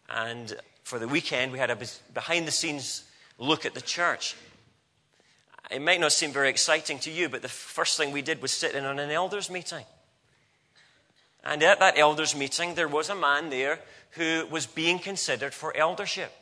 And 0.08 0.56
for 0.82 0.98
the 0.98 1.08
weekend, 1.08 1.52
we 1.52 1.58
had 1.58 1.70
a 1.70 1.78
behind 2.14 2.46
the 2.46 2.52
scenes 2.52 3.04
look 3.38 3.66
at 3.66 3.74
the 3.74 3.80
church. 3.80 4.34
It 5.70 5.82
might 5.82 6.00
not 6.00 6.12
seem 6.12 6.32
very 6.32 6.48
exciting 6.48 6.98
to 7.00 7.10
you, 7.10 7.28
but 7.28 7.42
the 7.42 7.48
first 7.48 7.96
thing 7.96 8.12
we 8.12 8.22
did 8.22 8.40
was 8.40 8.52
sit 8.52 8.74
in 8.74 8.84
on 8.84 8.98
an 8.98 9.10
elders' 9.10 9.50
meeting. 9.50 9.84
And 11.42 11.62
at 11.62 11.80
that 11.80 11.98
elders' 11.98 12.34
meeting, 12.34 12.74
there 12.74 12.88
was 12.88 13.08
a 13.08 13.14
man 13.14 13.50
there 13.50 13.80
who 14.12 14.46
was 14.50 14.66
being 14.66 14.98
considered 14.98 15.54
for 15.54 15.76
eldership. 15.76 16.32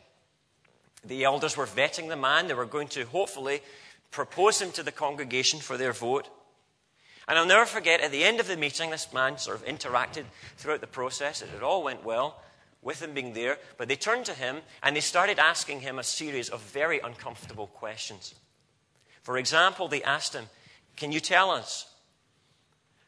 The 1.05 1.25
elders 1.25 1.57
were 1.57 1.67
vetting 1.67 2.09
the 2.09 2.17
man. 2.17 2.49
They 2.49 2.55
were 2.55 2.67
going 2.67 2.89
to 2.89 3.05
hopefully 3.05 3.61
propose 4.11 4.61
him 4.61 4.73
to 4.73 4.83
the 4.83 4.93
congregation 4.93 5.61
for 5.61 5.77
their 5.77 5.93
vote. 5.93 6.29
And 7.27 7.39
I'll 7.39 7.47
never 7.47 7.67
forget, 7.67 8.01
at 8.01 8.13
the 8.13 8.25
end 8.25 8.41
of 8.41 8.49
the 8.49 8.57
meeting, 8.57 8.91
this 8.91 9.13
man 9.13 9.39
sort 9.39 9.57
of 9.57 9.67
interacted 9.67 10.25
throughout 10.57 10.81
the 10.81 10.87
process. 10.87 11.43
It 11.43 11.63
all 11.63 11.83
went 11.83 12.05
well 12.05 12.43
with 12.83 13.03
him 13.03 13.15
being 13.15 13.33
there. 13.33 13.59
But 13.79 13.89
they 13.89 13.97
turned 13.97 14.27
to 14.27 14.35
him 14.35 14.59
and 14.83 14.95
they 14.95 15.01
started 15.01 15.39
asking 15.39 15.81
him 15.81 15.99
a 15.99 16.05
series 16.05 16.49
of 16.51 16.61
very 16.61 17.01
uncomfortable 17.01 17.67
questions. 17.67 18.35
For 19.23 19.39
example, 19.39 19.89
they 19.89 20.03
asked 20.03 20.35
him, 20.35 20.45
Can 20.97 21.11
you 21.11 21.21
tell 21.21 21.51
us? 21.51 21.87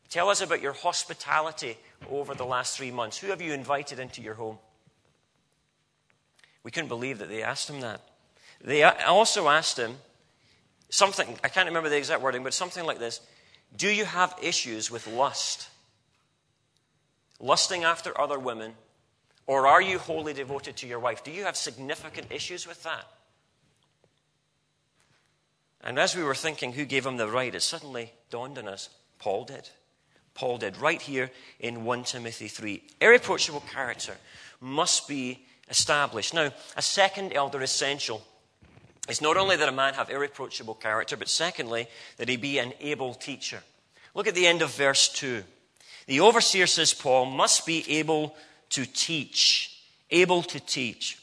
Tell 0.08 0.30
us 0.30 0.40
about 0.40 0.62
your 0.62 0.72
hospitality 0.72 1.76
over 2.10 2.34
the 2.34 2.46
last 2.46 2.76
three 2.76 2.90
months. 2.90 3.18
Who 3.18 3.28
have 3.28 3.42
you 3.42 3.52
invited 3.52 3.98
into 3.98 4.22
your 4.22 4.34
home? 4.34 4.58
We 6.66 6.72
couldn't 6.72 6.88
believe 6.88 7.20
that 7.20 7.28
they 7.28 7.44
asked 7.44 7.70
him 7.70 7.80
that. 7.82 8.00
They 8.60 8.82
also 8.82 9.48
asked 9.48 9.78
him 9.78 9.98
something, 10.88 11.38
I 11.44 11.48
can't 11.48 11.68
remember 11.68 11.88
the 11.88 11.96
exact 11.96 12.22
wording, 12.22 12.42
but 12.42 12.54
something 12.54 12.84
like 12.84 12.98
this 12.98 13.20
Do 13.76 13.88
you 13.88 14.04
have 14.04 14.34
issues 14.42 14.90
with 14.90 15.06
lust? 15.06 15.68
Lusting 17.38 17.84
after 17.84 18.20
other 18.20 18.40
women? 18.40 18.72
Or 19.46 19.68
are 19.68 19.80
you 19.80 20.00
wholly 20.00 20.32
devoted 20.32 20.76
to 20.78 20.88
your 20.88 20.98
wife? 20.98 21.22
Do 21.22 21.30
you 21.30 21.44
have 21.44 21.56
significant 21.56 22.32
issues 22.32 22.66
with 22.66 22.82
that? 22.82 23.04
And 25.82 26.00
as 26.00 26.16
we 26.16 26.24
were 26.24 26.34
thinking 26.34 26.72
who 26.72 26.84
gave 26.84 27.06
him 27.06 27.16
the 27.16 27.28
right, 27.28 27.54
it 27.54 27.62
suddenly 27.62 28.10
dawned 28.28 28.58
on 28.58 28.66
us 28.66 28.88
Paul 29.20 29.44
did. 29.44 29.70
Paul 30.34 30.58
did, 30.58 30.78
right 30.78 31.00
here 31.00 31.30
in 31.60 31.84
1 31.84 32.02
Timothy 32.02 32.48
3. 32.48 32.82
Irreproachable 33.00 33.62
character 33.72 34.16
must 34.60 35.06
be 35.06 35.46
established. 35.68 36.34
Now, 36.34 36.52
a 36.76 36.82
second 36.82 37.32
elder 37.32 37.60
essential 37.62 38.22
is 39.08 39.20
not 39.20 39.36
only 39.36 39.56
that 39.56 39.68
a 39.68 39.72
man 39.72 39.94
have 39.94 40.10
irreproachable 40.10 40.74
character, 40.74 41.16
but 41.16 41.28
secondly, 41.28 41.88
that 42.16 42.28
he 42.28 42.36
be 42.36 42.58
an 42.58 42.72
able 42.80 43.14
teacher. 43.14 43.62
Look 44.14 44.26
at 44.26 44.34
the 44.34 44.46
end 44.46 44.62
of 44.62 44.74
verse 44.74 45.08
2. 45.08 45.44
The 46.06 46.20
overseer, 46.20 46.66
says 46.66 46.94
Paul, 46.94 47.26
must 47.26 47.66
be 47.66 47.84
able 47.98 48.36
to 48.70 48.86
teach. 48.86 49.80
Able 50.10 50.42
to 50.44 50.60
teach. 50.60 51.18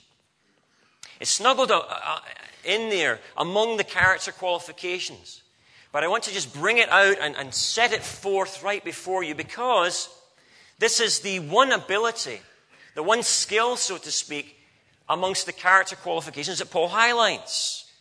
It's 1.19 1.31
snuggled 1.31 1.71
uh, 1.71 1.83
uh, 1.89 2.19
in 2.65 2.89
there 2.89 3.19
among 3.37 3.77
the 3.77 3.83
character 3.83 4.31
qualifications. 4.31 5.41
But 5.91 6.03
I 6.03 6.07
want 6.07 6.23
to 6.23 6.33
just 6.33 6.53
bring 6.53 6.79
it 6.79 6.89
out 6.89 7.17
and, 7.21 7.35
and 7.35 7.53
set 7.53 7.93
it 7.93 8.03
forth 8.03 8.63
right 8.63 8.83
before 8.83 9.23
you 9.23 9.35
because 9.35 10.09
this 10.79 10.99
is 10.99 11.19
the 11.19 11.39
one 11.39 11.71
ability, 11.71 12.41
the 12.95 13.03
one 13.03 13.23
skill, 13.23 13.75
so 13.75 13.97
to 13.97 14.11
speak, 14.11 14.57
amongst 15.09 15.45
the 15.45 15.53
character 15.53 15.95
qualifications 15.95 16.59
that 16.59 16.71
Paul 16.71 16.87
highlights. 16.87 17.91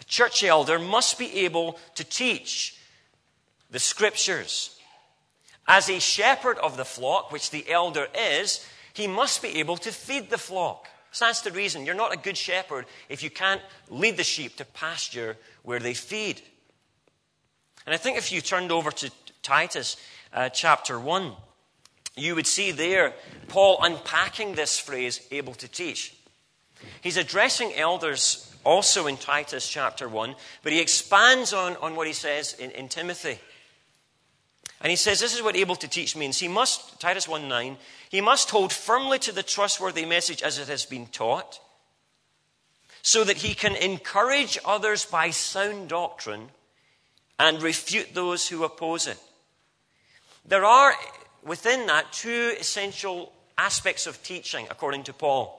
A 0.00 0.04
church 0.04 0.42
elder 0.42 0.78
must 0.78 1.18
be 1.18 1.44
able 1.44 1.78
to 1.94 2.04
teach 2.04 2.76
the 3.70 3.78
scriptures. 3.78 4.78
As 5.68 5.88
a 5.88 6.00
shepherd 6.00 6.58
of 6.58 6.76
the 6.76 6.84
flock, 6.84 7.30
which 7.30 7.50
the 7.50 7.70
elder 7.70 8.08
is, 8.18 8.66
he 8.92 9.06
must 9.06 9.42
be 9.42 9.60
able 9.60 9.76
to 9.78 9.92
feed 9.92 10.28
the 10.28 10.38
flock. 10.38 10.88
So 11.12 11.26
that's 11.26 11.42
the 11.42 11.50
reason. 11.50 11.86
You're 11.86 11.94
not 11.94 12.12
a 12.12 12.18
good 12.18 12.36
shepherd 12.36 12.86
if 13.08 13.22
you 13.22 13.30
can't 13.30 13.60
lead 13.88 14.16
the 14.16 14.24
sheep 14.24 14.56
to 14.56 14.64
pasture 14.64 15.36
where 15.62 15.78
they 15.78 15.94
feed. 15.94 16.40
And 17.86 17.94
I 17.94 17.98
think 17.98 18.16
if 18.16 18.32
you 18.32 18.40
turned 18.40 18.72
over 18.72 18.90
to 18.90 19.10
Titus 19.42 19.96
uh, 20.32 20.48
chapter 20.48 20.98
1, 20.98 21.32
you 22.16 22.34
would 22.34 22.46
see 22.46 22.70
there 22.70 23.14
Paul 23.48 23.78
unpacking 23.82 24.54
this 24.54 24.78
phrase, 24.78 25.26
able 25.30 25.54
to 25.54 25.68
teach. 25.68 26.14
He's 27.00 27.16
addressing 27.16 27.74
elders 27.74 28.52
also 28.64 29.06
in 29.06 29.16
Titus 29.16 29.68
chapter 29.68 30.08
1, 30.08 30.34
but 30.62 30.72
he 30.72 30.80
expands 30.80 31.52
on, 31.52 31.76
on 31.76 31.96
what 31.96 32.06
he 32.06 32.12
says 32.12 32.54
in, 32.54 32.70
in 32.72 32.88
Timothy. 32.88 33.38
And 34.80 34.90
he 34.90 34.96
says 34.96 35.20
this 35.20 35.34
is 35.34 35.42
what 35.42 35.56
able 35.56 35.76
to 35.76 35.88
teach 35.88 36.16
means. 36.16 36.38
He 36.38 36.48
must, 36.48 37.00
Titus 37.00 37.28
1 37.28 37.48
9, 37.48 37.76
he 38.10 38.20
must 38.20 38.50
hold 38.50 38.72
firmly 38.72 39.18
to 39.20 39.32
the 39.32 39.42
trustworthy 39.42 40.04
message 40.04 40.42
as 40.42 40.58
it 40.58 40.68
has 40.68 40.84
been 40.84 41.06
taught, 41.06 41.60
so 43.02 43.24
that 43.24 43.38
he 43.38 43.54
can 43.54 43.76
encourage 43.76 44.58
others 44.64 45.04
by 45.04 45.30
sound 45.30 45.88
doctrine 45.88 46.50
and 47.38 47.62
refute 47.62 48.14
those 48.14 48.48
who 48.48 48.64
oppose 48.64 49.06
it. 49.06 49.18
There 50.44 50.64
are 50.64 50.94
within 51.44 51.86
that 51.86 52.12
two 52.12 52.54
essential 52.58 53.32
aspects 53.58 54.06
of 54.06 54.22
teaching, 54.22 54.66
according 54.70 55.04
to 55.04 55.12
Paul. 55.12 55.58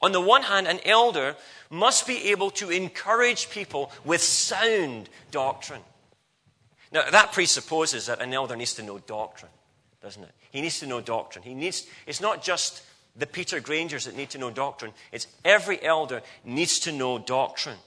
On 0.00 0.12
the 0.12 0.20
one 0.20 0.42
hand, 0.42 0.66
an 0.66 0.80
elder 0.84 1.36
must 1.70 2.06
be 2.06 2.30
able 2.30 2.50
to 2.50 2.70
encourage 2.70 3.50
people 3.50 3.92
with 4.04 4.20
sound 4.20 5.08
doctrine. 5.30 5.80
Now, 6.92 7.08
that 7.10 7.32
presupposes 7.32 8.06
that 8.06 8.20
an 8.20 8.34
elder 8.34 8.56
needs 8.56 8.74
to 8.74 8.82
know 8.82 8.98
doctrine, 8.98 9.52
doesn't 10.02 10.22
it? 10.22 10.32
He 10.50 10.60
needs 10.60 10.80
to 10.80 10.86
know 10.86 11.00
doctrine. 11.00 11.42
He 11.42 11.54
needs, 11.54 11.86
it's 12.06 12.20
not 12.20 12.42
just 12.42 12.82
the 13.16 13.26
Peter 13.26 13.60
Graingers 13.60 14.04
that 14.04 14.16
need 14.16 14.30
to 14.30 14.38
know 14.38 14.50
doctrine, 14.50 14.92
it's 15.12 15.26
every 15.44 15.82
elder 15.82 16.22
needs 16.44 16.80
to 16.80 16.92
know 16.92 17.18
doctrine. 17.18 17.78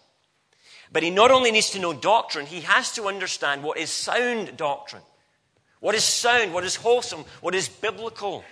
But 0.91 1.03
he 1.03 1.09
not 1.09 1.31
only 1.31 1.51
needs 1.51 1.71
to 1.71 1.79
know 1.79 1.93
doctrine, 1.93 2.45
he 2.45 2.61
has 2.61 2.93
to 2.93 3.05
understand 3.05 3.63
what 3.63 3.77
is 3.77 3.89
sound 3.89 4.55
doctrine. 4.55 5.01
What 5.85 5.93
is 5.93 6.03
sound, 6.03 6.51
what 6.51 6.63
is 6.63 6.77
wholesome, 6.77 7.25
what 7.41 7.53
is 7.53 7.69
biblical. 7.69 8.43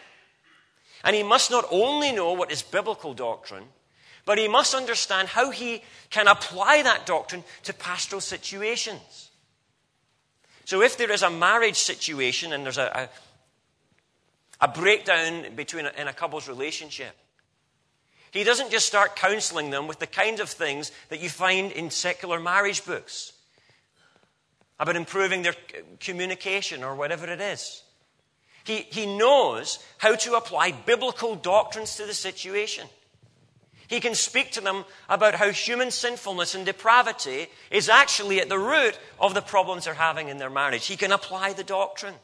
And 1.03 1.15
he 1.15 1.23
must 1.23 1.49
not 1.49 1.65
only 1.71 2.11
know 2.11 2.33
what 2.33 2.51
is 2.51 2.61
biblical 2.61 3.15
doctrine, 3.15 3.63
but 4.23 4.37
he 4.37 4.47
must 4.47 4.75
understand 4.75 5.29
how 5.29 5.49
he 5.49 5.81
can 6.11 6.27
apply 6.27 6.83
that 6.83 7.07
doctrine 7.07 7.43
to 7.63 7.73
pastoral 7.73 8.21
situations. 8.21 9.31
So 10.65 10.83
if 10.83 10.95
there 10.95 11.09
is 11.09 11.23
a 11.23 11.31
marriage 11.31 11.77
situation 11.77 12.53
and 12.53 12.63
there's 12.63 12.77
a, 12.77 13.09
a 14.61 14.67
breakdown 14.67 15.55
between 15.55 15.87
a, 15.87 15.91
in 15.97 16.07
a 16.07 16.13
couple's 16.13 16.47
relationship. 16.47 17.15
He 18.29 18.43
doesn't 18.43 18.69
just 18.69 18.85
start 18.85 19.15
counseling 19.15 19.71
them 19.71 19.87
with 19.87 19.97
the 19.97 20.05
kinds 20.05 20.39
of 20.39 20.51
things 20.51 20.91
that 21.09 21.19
you 21.19 21.29
find 21.29 21.71
in 21.71 21.89
secular 21.89 22.39
marriage 22.39 22.85
books 22.85 23.32
about 24.83 24.97
improving 24.97 25.43
their 25.43 25.55
communication 26.01 26.83
or 26.83 26.93
whatever 26.93 27.25
it 27.31 27.39
is. 27.39 27.83
He, 28.65 28.79
he 28.91 29.05
knows 29.05 29.79
how 29.97 30.15
to 30.15 30.33
apply 30.33 30.73
biblical 30.73 31.35
doctrines 31.35 31.95
to 31.95 32.05
the 32.05 32.13
situation. 32.13 32.89
He 33.87 34.01
can 34.01 34.13
speak 34.13 34.51
to 34.51 34.61
them 34.61 34.83
about 35.07 35.35
how 35.35 35.51
human 35.51 35.89
sinfulness 35.89 36.53
and 36.53 36.65
depravity 36.65 37.47
is 37.71 37.87
actually 37.87 38.41
at 38.41 38.49
the 38.49 38.59
root 38.59 38.99
of 39.21 39.33
the 39.33 39.41
problems 39.41 39.85
they're 39.85 39.93
having 39.93 40.27
in 40.27 40.37
their 40.37 40.49
marriage. 40.49 40.85
He 40.85 40.97
can 40.97 41.13
apply 41.13 41.53
the 41.53 41.63
doctrine. 41.63 42.15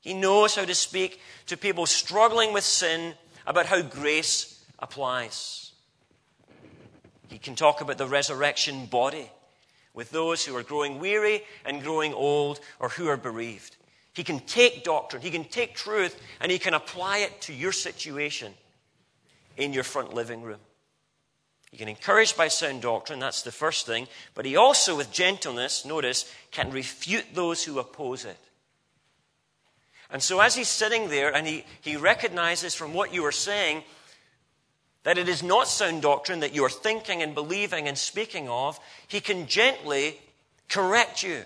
He 0.00 0.14
knows 0.14 0.56
how 0.56 0.64
to 0.64 0.74
speak 0.74 1.20
to 1.46 1.56
people 1.56 1.86
struggling 1.86 2.52
with 2.54 2.64
sin 2.64 3.14
about 3.46 3.66
how 3.66 3.82
grace 3.82 4.64
applies. 4.80 5.70
He 7.28 7.38
can 7.38 7.54
talk 7.54 7.80
about 7.80 7.98
the 7.98 8.08
resurrection 8.08 8.86
body 8.86 9.30
with 9.96 10.10
those 10.10 10.44
who 10.44 10.54
are 10.54 10.62
growing 10.62 11.00
weary 11.00 11.42
and 11.64 11.82
growing 11.82 12.14
old 12.14 12.60
or 12.78 12.90
who 12.90 13.08
are 13.08 13.16
bereaved. 13.16 13.76
He 14.12 14.22
can 14.22 14.38
take 14.40 14.84
doctrine, 14.84 15.22
he 15.22 15.30
can 15.30 15.44
take 15.44 15.74
truth, 15.74 16.16
and 16.40 16.52
he 16.52 16.58
can 16.60 16.74
apply 16.74 17.18
it 17.18 17.40
to 17.42 17.52
your 17.52 17.72
situation 17.72 18.54
in 19.56 19.72
your 19.72 19.82
front 19.82 20.14
living 20.14 20.42
room. 20.42 20.60
He 21.70 21.78
can 21.78 21.88
encourage 21.88 22.36
by 22.36 22.48
sound 22.48 22.82
doctrine, 22.82 23.18
that's 23.18 23.42
the 23.42 23.50
first 23.50 23.86
thing, 23.86 24.06
but 24.34 24.44
he 24.44 24.54
also, 24.56 24.96
with 24.96 25.12
gentleness, 25.12 25.84
notice, 25.84 26.30
can 26.50 26.70
refute 26.70 27.26
those 27.34 27.64
who 27.64 27.78
oppose 27.78 28.24
it. 28.24 28.38
And 30.10 30.22
so, 30.22 30.40
as 30.40 30.54
he's 30.54 30.68
sitting 30.68 31.08
there 31.08 31.34
and 31.34 31.46
he, 31.46 31.64
he 31.80 31.96
recognizes 31.96 32.74
from 32.74 32.94
what 32.94 33.12
you 33.12 33.24
are 33.24 33.32
saying 33.32 33.82
that 35.06 35.18
it 35.18 35.28
is 35.28 35.40
not 35.40 35.68
sound 35.68 36.02
doctrine 36.02 36.40
that 36.40 36.52
you 36.52 36.64
are 36.64 36.68
thinking 36.68 37.22
and 37.22 37.32
believing 37.32 37.86
and 37.86 37.96
speaking 37.96 38.48
of, 38.48 38.80
he 39.06 39.20
can 39.20 39.46
gently 39.46 40.18
correct 40.68 41.22
you. 41.22 41.44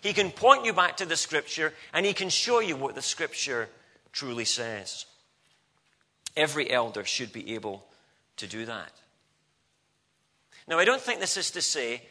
He 0.00 0.12
can 0.12 0.30
point 0.30 0.64
you 0.64 0.72
back 0.72 0.98
to 0.98 1.06
the 1.06 1.16
scripture 1.16 1.74
and 1.92 2.06
he 2.06 2.12
can 2.12 2.28
show 2.28 2.60
you 2.60 2.76
what 2.76 2.94
the 2.94 3.02
scripture 3.02 3.68
truly 4.12 4.44
says. 4.44 5.06
Every 6.36 6.70
elder 6.70 7.04
should 7.04 7.32
be 7.32 7.56
able 7.56 7.84
to 8.36 8.46
do 8.46 8.64
that. 8.66 8.92
Now, 10.68 10.78
I 10.78 10.84
don't 10.84 11.02
think 11.02 11.18
this 11.18 11.36
is 11.36 11.50
to 11.50 11.60
say, 11.60 12.02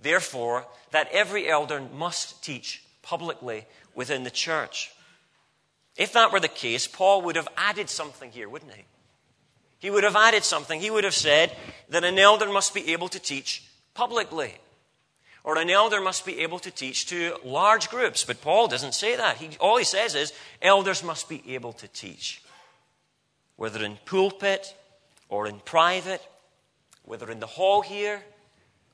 therefore, 0.00 0.66
that 0.90 1.08
every 1.12 1.48
elder 1.48 1.80
must 1.94 2.42
teach 2.42 2.82
publicly 3.02 3.64
within 3.94 4.24
the 4.24 4.30
church. 4.30 4.90
If 5.96 6.14
that 6.14 6.32
were 6.32 6.40
the 6.40 6.48
case, 6.48 6.88
Paul 6.88 7.22
would 7.22 7.36
have 7.36 7.48
added 7.56 7.88
something 7.88 8.32
here, 8.32 8.48
wouldn't 8.48 8.74
he? 8.74 8.82
He 9.82 9.90
would 9.90 10.04
have 10.04 10.14
added 10.14 10.44
something. 10.44 10.80
He 10.80 10.92
would 10.92 11.02
have 11.02 11.12
said 11.12 11.56
that 11.88 12.04
an 12.04 12.16
elder 12.16 12.48
must 12.48 12.72
be 12.72 12.92
able 12.92 13.08
to 13.08 13.18
teach 13.18 13.64
publicly. 13.94 14.54
or 15.44 15.58
an 15.58 15.68
elder 15.70 16.00
must 16.00 16.24
be 16.24 16.38
able 16.38 16.60
to 16.60 16.70
teach 16.70 17.06
to 17.06 17.36
large 17.44 17.90
groups. 17.90 18.22
But 18.22 18.40
Paul 18.40 18.68
doesn't 18.68 18.94
say 18.94 19.16
that. 19.16 19.38
He, 19.38 19.56
all 19.58 19.76
he 19.76 19.84
says 19.84 20.14
is 20.14 20.32
elders 20.62 21.02
must 21.02 21.28
be 21.28 21.42
able 21.48 21.72
to 21.72 21.88
teach, 21.88 22.42
whether 23.56 23.84
in 23.84 23.98
pulpit 24.04 24.72
or 25.28 25.48
in 25.48 25.58
private, 25.58 26.22
whether 27.04 27.28
in 27.28 27.40
the 27.40 27.48
hall 27.48 27.82
here 27.82 28.22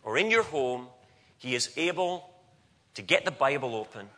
or 0.03 0.17
in 0.17 0.31
your 0.31 0.43
home, 0.43 0.87
he 1.37 1.55
is 1.55 1.71
able 1.77 2.31
to 2.95 3.03
get 3.03 3.27
the 3.27 3.31
Bible 3.31 3.75
open 3.77 4.09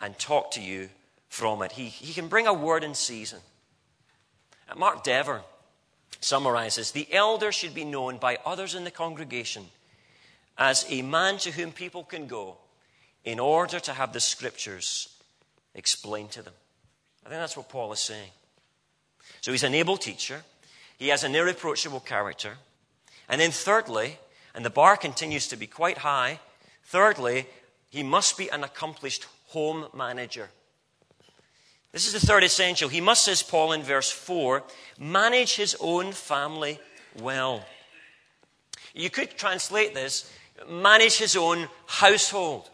and 0.00 0.18
talk 0.18 0.52
to 0.52 0.62
you 0.62 0.88
from 1.28 1.60
it. 1.60 1.72
He, 1.72 1.84
he 1.84 2.14
can 2.14 2.28
bring 2.28 2.46
a 2.46 2.54
word 2.54 2.82
in 2.82 2.94
season. 2.94 3.40
Mark 4.74 5.04
Dever 5.04 5.42
summarizes 6.20 6.92
The 6.92 7.12
elder 7.12 7.52
should 7.52 7.74
be 7.74 7.84
known 7.84 8.18
by 8.18 8.38
others 8.44 8.74
in 8.74 8.84
the 8.84 8.90
congregation 8.90 9.66
as 10.56 10.84
a 10.88 11.02
man 11.02 11.38
to 11.38 11.52
whom 11.52 11.72
people 11.72 12.04
can 12.04 12.26
go 12.26 12.56
in 13.24 13.38
order 13.38 13.78
to 13.80 13.92
have 13.92 14.12
the 14.12 14.20
scriptures 14.20 15.08
explained 15.74 16.30
to 16.32 16.42
them. 16.42 16.54
I 17.24 17.28
think 17.28 17.40
that's 17.40 17.56
what 17.56 17.68
Paul 17.68 17.92
is 17.92 18.00
saying. 18.00 18.30
So 19.40 19.52
he's 19.52 19.62
an 19.62 19.74
able 19.74 19.96
teacher, 19.96 20.42
he 20.98 21.08
has 21.08 21.24
an 21.24 21.34
irreproachable 21.34 22.00
character. 22.00 22.54
And 23.28 23.40
then, 23.40 23.50
thirdly, 23.50 24.18
and 24.54 24.64
the 24.64 24.70
bar 24.70 24.96
continues 24.96 25.46
to 25.48 25.56
be 25.56 25.66
quite 25.66 25.98
high, 25.98 26.40
thirdly, 26.84 27.46
he 27.90 28.02
must 28.02 28.38
be 28.38 28.48
an 28.50 28.64
accomplished 28.64 29.26
home 29.48 29.86
manager. 29.94 30.48
This 31.92 32.06
is 32.06 32.12
the 32.12 32.26
third 32.26 32.44
essential. 32.44 32.88
He 32.88 33.00
must, 33.00 33.24
says 33.24 33.42
Paul 33.42 33.72
in 33.72 33.82
verse 33.82 34.10
4, 34.10 34.62
manage 34.98 35.56
his 35.56 35.76
own 35.80 36.12
family 36.12 36.78
well. 37.18 37.64
You 38.94 39.10
could 39.10 39.36
translate 39.36 39.94
this 39.94 40.30
manage 40.68 41.18
his 41.18 41.36
own 41.36 41.68
household. 41.86 42.68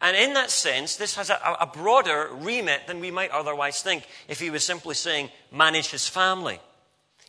And 0.00 0.16
in 0.16 0.34
that 0.34 0.50
sense, 0.50 0.96
this 0.96 1.14
has 1.14 1.30
a, 1.30 1.56
a, 1.60 1.66
broader 1.66 2.28
remit 2.32 2.86
than 2.88 2.98
we 2.98 3.12
might 3.12 3.30
otherwise 3.30 3.82
think 3.82 4.06
if 4.26 4.40
he 4.40 4.50
was 4.50 4.66
simply 4.66 4.94
saying 4.94 5.30
manage 5.52 5.90
his 5.90 6.08
family. 6.08 6.60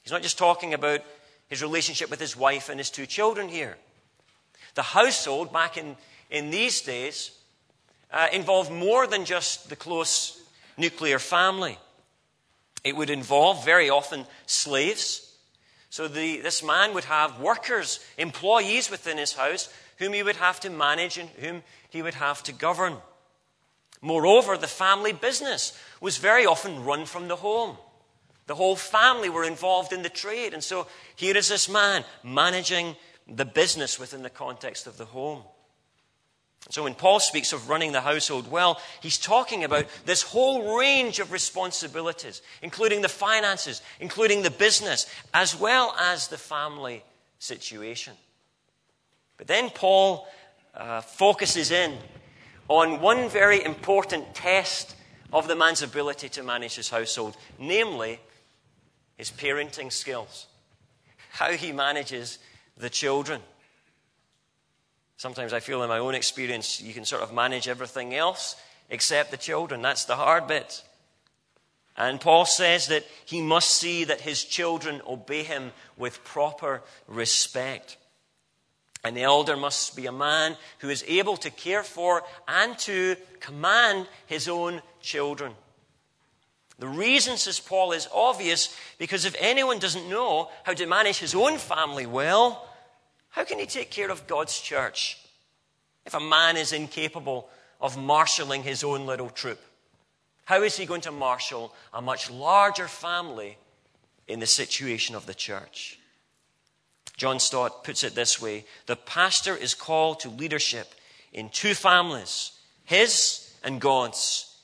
He's 0.01 0.11
not 0.11 0.23
just 0.23 0.39
talking 0.39 0.73
about 0.73 1.01
his 1.49 1.61
relationship 1.61 2.09
with 2.09 2.19
his 2.19 2.35
wife 2.35 2.69
and 2.69 2.79
his 2.79 2.89
two 2.89 3.05
children 3.05 3.47
here. 3.47 3.77
The 4.73 4.81
household 4.81 5.53
back 5.53 5.77
in, 5.77 5.95
in 6.31 6.49
these 6.49 6.81
days 6.81 7.31
uh, 8.11 8.27
involved 8.33 8.71
more 8.71 9.05
than 9.05 9.23
just 9.23 9.69
the 9.69 9.75
close 9.75 10.42
nuclear 10.77 11.19
family. 11.19 11.77
It 12.83 12.95
would 12.95 13.09
involve 13.09 13.63
very 13.63 13.89
often 13.89 14.25
slaves, 14.45 15.35
so 15.89 16.07
the, 16.07 16.41
this 16.41 16.63
man 16.63 16.93
would 16.95 17.05
have 17.05 17.39
workers, 17.39 17.99
employees 18.17 18.89
within 18.89 19.17
his 19.17 19.33
house, 19.33 19.71
whom 19.99 20.13
he 20.13 20.23
would 20.23 20.37
have 20.37 20.59
to 20.61 20.69
manage 20.69 21.17
and 21.17 21.29
whom 21.29 21.63
he 21.89 22.01
would 22.01 22.15
have 22.15 22.41
to 22.43 22.51
govern. 22.51 22.97
Moreover, 24.01 24.57
the 24.57 24.67
family 24.67 25.13
business 25.13 25.79
was 26.01 26.17
very 26.17 26.45
often 26.45 26.83
run 26.83 27.05
from 27.05 27.27
the 27.27 27.37
home. 27.37 27.77
The 28.47 28.55
whole 28.55 28.75
family 28.75 29.29
were 29.29 29.45
involved 29.45 29.93
in 29.93 30.01
the 30.01 30.09
trade. 30.09 30.53
And 30.53 30.63
so 30.63 30.87
here 31.15 31.37
is 31.37 31.47
this 31.47 31.69
man 31.69 32.03
managing 32.23 32.97
the 33.27 33.45
business 33.45 33.99
within 33.99 34.23
the 34.23 34.29
context 34.29 34.87
of 34.87 34.97
the 34.97 35.05
home. 35.05 35.43
So 36.69 36.83
when 36.83 36.95
Paul 36.95 37.19
speaks 37.19 37.51
of 37.53 37.69
running 37.69 37.91
the 37.91 38.01
household 38.01 38.49
well, 38.49 38.79
he's 39.01 39.17
talking 39.17 39.63
about 39.63 39.85
this 40.05 40.21
whole 40.21 40.77
range 40.77 41.19
of 41.19 41.31
responsibilities, 41.31 42.41
including 42.61 43.01
the 43.01 43.09
finances, 43.09 43.81
including 43.99 44.43
the 44.43 44.51
business, 44.51 45.05
as 45.33 45.59
well 45.59 45.93
as 45.99 46.29
the 46.29 46.37
family 46.37 47.03
situation. 47.39 48.13
But 49.37 49.47
then 49.47 49.69
Paul 49.69 50.27
uh, 50.73 51.01
focuses 51.01 51.71
in 51.71 51.97
on 52.69 53.01
one 53.01 53.29
very 53.29 53.63
important 53.63 54.33
test 54.33 54.95
of 55.33 55.47
the 55.47 55.55
man's 55.55 55.81
ability 55.81 56.29
to 56.29 56.43
manage 56.43 56.75
his 56.75 56.89
household, 56.89 57.35
namely 57.59 58.19
his 59.17 59.31
parenting 59.31 59.91
skills, 59.91 60.47
how 61.31 61.51
he 61.51 61.71
manages 61.71 62.39
the 62.77 62.89
children. 62.89 63.41
Sometimes 65.17 65.53
I 65.53 65.59
feel 65.59 65.83
in 65.83 65.89
my 65.89 65.99
own 65.99 66.15
experience, 66.15 66.81
you 66.81 66.93
can 66.93 67.05
sort 67.05 67.21
of 67.21 67.33
manage 67.33 67.67
everything 67.67 68.13
else 68.13 68.55
except 68.89 69.31
the 69.31 69.37
children. 69.37 69.81
That's 69.81 70.05
the 70.05 70.15
hard 70.15 70.47
bit. 70.47 70.83
And 71.95 72.19
Paul 72.19 72.45
says 72.45 72.87
that 72.87 73.05
he 73.25 73.41
must 73.41 73.69
see 73.69 74.03
that 74.05 74.21
his 74.21 74.43
children 74.43 75.01
obey 75.07 75.43
him 75.43 75.71
with 75.95 76.23
proper 76.23 76.81
respect. 77.07 77.97
And 79.03 79.15
the 79.15 79.23
elder 79.23 79.57
must 79.57 79.95
be 79.95 80.05
a 80.05 80.11
man 80.11 80.55
who 80.79 80.89
is 80.89 81.03
able 81.07 81.37
to 81.37 81.49
care 81.49 81.83
for 81.83 82.23
and 82.47 82.77
to 82.79 83.15
command 83.39 84.07
his 84.25 84.47
own 84.47 84.81
children. 85.01 85.53
The 86.79 86.87
reason, 86.87 87.37
says 87.37 87.59
Paul, 87.59 87.91
is 87.91 88.07
obvious 88.13 88.75
because 88.97 89.25
if 89.25 89.35
anyone 89.39 89.77
doesn't 89.77 90.09
know 90.09 90.49
how 90.63 90.73
to 90.73 90.85
manage 90.87 91.17
his 91.17 91.35
own 91.35 91.57
family 91.57 92.05
well, 92.05 92.67
how 93.33 93.43
can 93.43 93.57
he 93.57 93.65
take 93.65 93.89
care 93.89 94.11
of 94.11 94.27
God's 94.27 94.59
church 94.59 95.17
if 96.05 96.13
a 96.13 96.19
man 96.19 96.55
is 96.55 96.71
incapable 96.71 97.49
of 97.81 97.97
marshalling 97.97 98.61
his 98.61 98.83
own 98.83 99.07
little 99.07 99.31
troop? 99.31 99.59
How 100.45 100.61
is 100.61 100.77
he 100.77 100.85
going 100.85 101.01
to 101.01 101.11
marshal 101.11 101.73
a 101.91 101.99
much 101.99 102.29
larger 102.29 102.87
family 102.87 103.57
in 104.27 104.39
the 104.39 104.45
situation 104.45 105.15
of 105.15 105.25
the 105.25 105.33
church? 105.33 105.97
John 107.17 107.39
Stott 107.39 107.83
puts 107.83 108.03
it 108.03 108.13
this 108.13 108.39
way 108.39 108.65
The 108.85 108.95
pastor 108.95 109.55
is 109.55 109.73
called 109.73 110.19
to 110.19 110.29
leadership 110.29 110.93
in 111.33 111.49
two 111.49 111.73
families, 111.73 112.51
his 112.85 113.51
and 113.63 113.81
God's, 113.81 114.55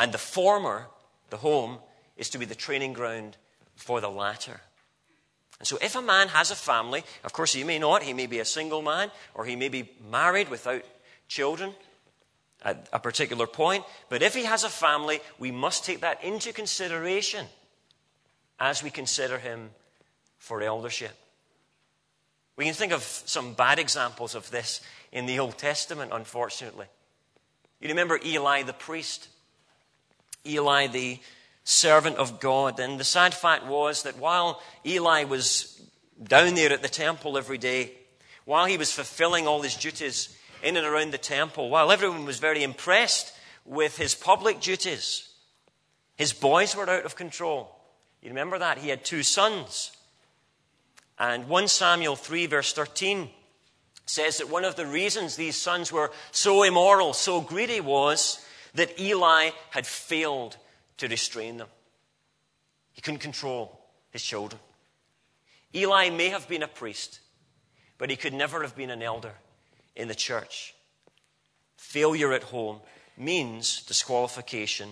and 0.00 0.10
the 0.10 0.18
former, 0.18 0.88
the 1.30 1.36
home, 1.36 1.78
is 2.16 2.28
to 2.30 2.38
be 2.38 2.44
the 2.44 2.56
training 2.56 2.92
ground 2.92 3.36
for 3.76 4.00
the 4.00 4.10
latter. 4.10 4.62
And 5.58 5.66
so, 5.66 5.78
if 5.80 5.96
a 5.96 6.02
man 6.02 6.28
has 6.28 6.50
a 6.50 6.56
family, 6.56 7.02
of 7.24 7.32
course, 7.32 7.52
he 7.52 7.64
may 7.64 7.78
not, 7.78 8.02
he 8.02 8.12
may 8.12 8.26
be 8.26 8.40
a 8.40 8.44
single 8.44 8.82
man, 8.82 9.10
or 9.34 9.44
he 9.44 9.56
may 9.56 9.68
be 9.68 9.90
married 10.10 10.48
without 10.48 10.82
children 11.28 11.72
at 12.62 12.88
a 12.92 12.98
particular 12.98 13.46
point, 13.46 13.84
but 14.08 14.22
if 14.22 14.34
he 14.34 14.44
has 14.44 14.64
a 14.64 14.68
family, 14.68 15.20
we 15.38 15.50
must 15.50 15.84
take 15.84 16.00
that 16.00 16.22
into 16.24 16.52
consideration 16.52 17.46
as 18.58 18.82
we 18.82 18.90
consider 18.90 19.38
him 19.38 19.70
for 20.38 20.62
eldership. 20.62 21.16
We 22.56 22.64
can 22.64 22.74
think 22.74 22.92
of 22.92 23.02
some 23.02 23.52
bad 23.52 23.78
examples 23.78 24.34
of 24.34 24.50
this 24.50 24.80
in 25.12 25.26
the 25.26 25.38
Old 25.38 25.58
Testament, 25.58 26.12
unfortunately. 26.12 26.86
You 27.80 27.88
remember 27.88 28.18
Eli 28.24 28.62
the 28.62 28.72
priest? 28.72 29.28
Eli 30.46 30.86
the 30.86 31.18
servant 31.66 32.16
of 32.16 32.38
God. 32.40 32.78
And 32.78 32.98
the 32.98 33.04
sad 33.04 33.34
fact 33.34 33.66
was 33.66 34.04
that 34.04 34.18
while 34.18 34.62
Eli 34.86 35.24
was 35.24 35.82
down 36.22 36.54
there 36.54 36.72
at 36.72 36.80
the 36.80 36.88
temple 36.88 37.36
every 37.36 37.58
day, 37.58 37.92
while 38.44 38.66
he 38.66 38.78
was 38.78 38.92
fulfilling 38.92 39.46
all 39.46 39.60
his 39.62 39.74
duties 39.74 40.34
in 40.62 40.76
and 40.76 40.86
around 40.86 41.12
the 41.12 41.18
temple, 41.18 41.68
while 41.68 41.90
everyone 41.90 42.24
was 42.24 42.38
very 42.38 42.62
impressed 42.62 43.34
with 43.64 43.96
his 43.98 44.14
public 44.14 44.60
duties, 44.60 45.28
his 46.14 46.32
boys 46.32 46.76
were 46.76 46.88
out 46.88 47.04
of 47.04 47.16
control. 47.16 47.76
You 48.22 48.28
remember 48.28 48.60
that? 48.60 48.78
He 48.78 48.88
had 48.88 49.04
two 49.04 49.24
sons. 49.24 49.90
And 51.18 51.48
1 51.48 51.66
Samuel 51.68 52.14
3, 52.14 52.46
verse 52.46 52.72
13, 52.72 53.28
says 54.06 54.38
that 54.38 54.48
one 54.48 54.64
of 54.64 54.76
the 54.76 54.86
reasons 54.86 55.34
these 55.34 55.56
sons 55.56 55.90
were 55.90 56.12
so 56.30 56.62
immoral, 56.62 57.12
so 57.12 57.40
greedy, 57.40 57.80
was 57.80 58.40
that 58.74 59.00
Eli 59.00 59.50
had 59.70 59.86
failed 59.86 60.56
to 60.98 61.08
restrain 61.08 61.58
them. 61.58 61.68
He 62.92 63.02
couldn't 63.02 63.20
control 63.20 63.78
his 64.10 64.22
children. 64.22 64.60
Eli 65.74 66.10
may 66.10 66.28
have 66.28 66.48
been 66.48 66.62
a 66.62 66.68
priest, 66.68 67.20
but 67.98 68.10
he 68.10 68.16
could 68.16 68.32
never 68.32 68.62
have 68.62 68.74
been 68.74 68.90
an 68.90 69.02
elder 69.02 69.34
in 69.94 70.08
the 70.08 70.14
church. 70.14 70.74
Failure 71.76 72.32
at 72.32 72.44
home 72.44 72.80
means 73.16 73.82
disqualification 73.82 74.90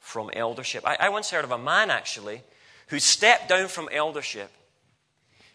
from 0.00 0.30
eldership. 0.34 0.86
I, 0.86 0.96
I, 1.00 1.08
once 1.08 1.30
heard 1.30 1.44
of 1.44 1.50
a 1.50 1.58
man, 1.58 1.90
actually, 1.90 2.42
who 2.88 2.98
stepped 2.98 3.48
down 3.48 3.68
from 3.68 3.88
eldership 3.90 4.50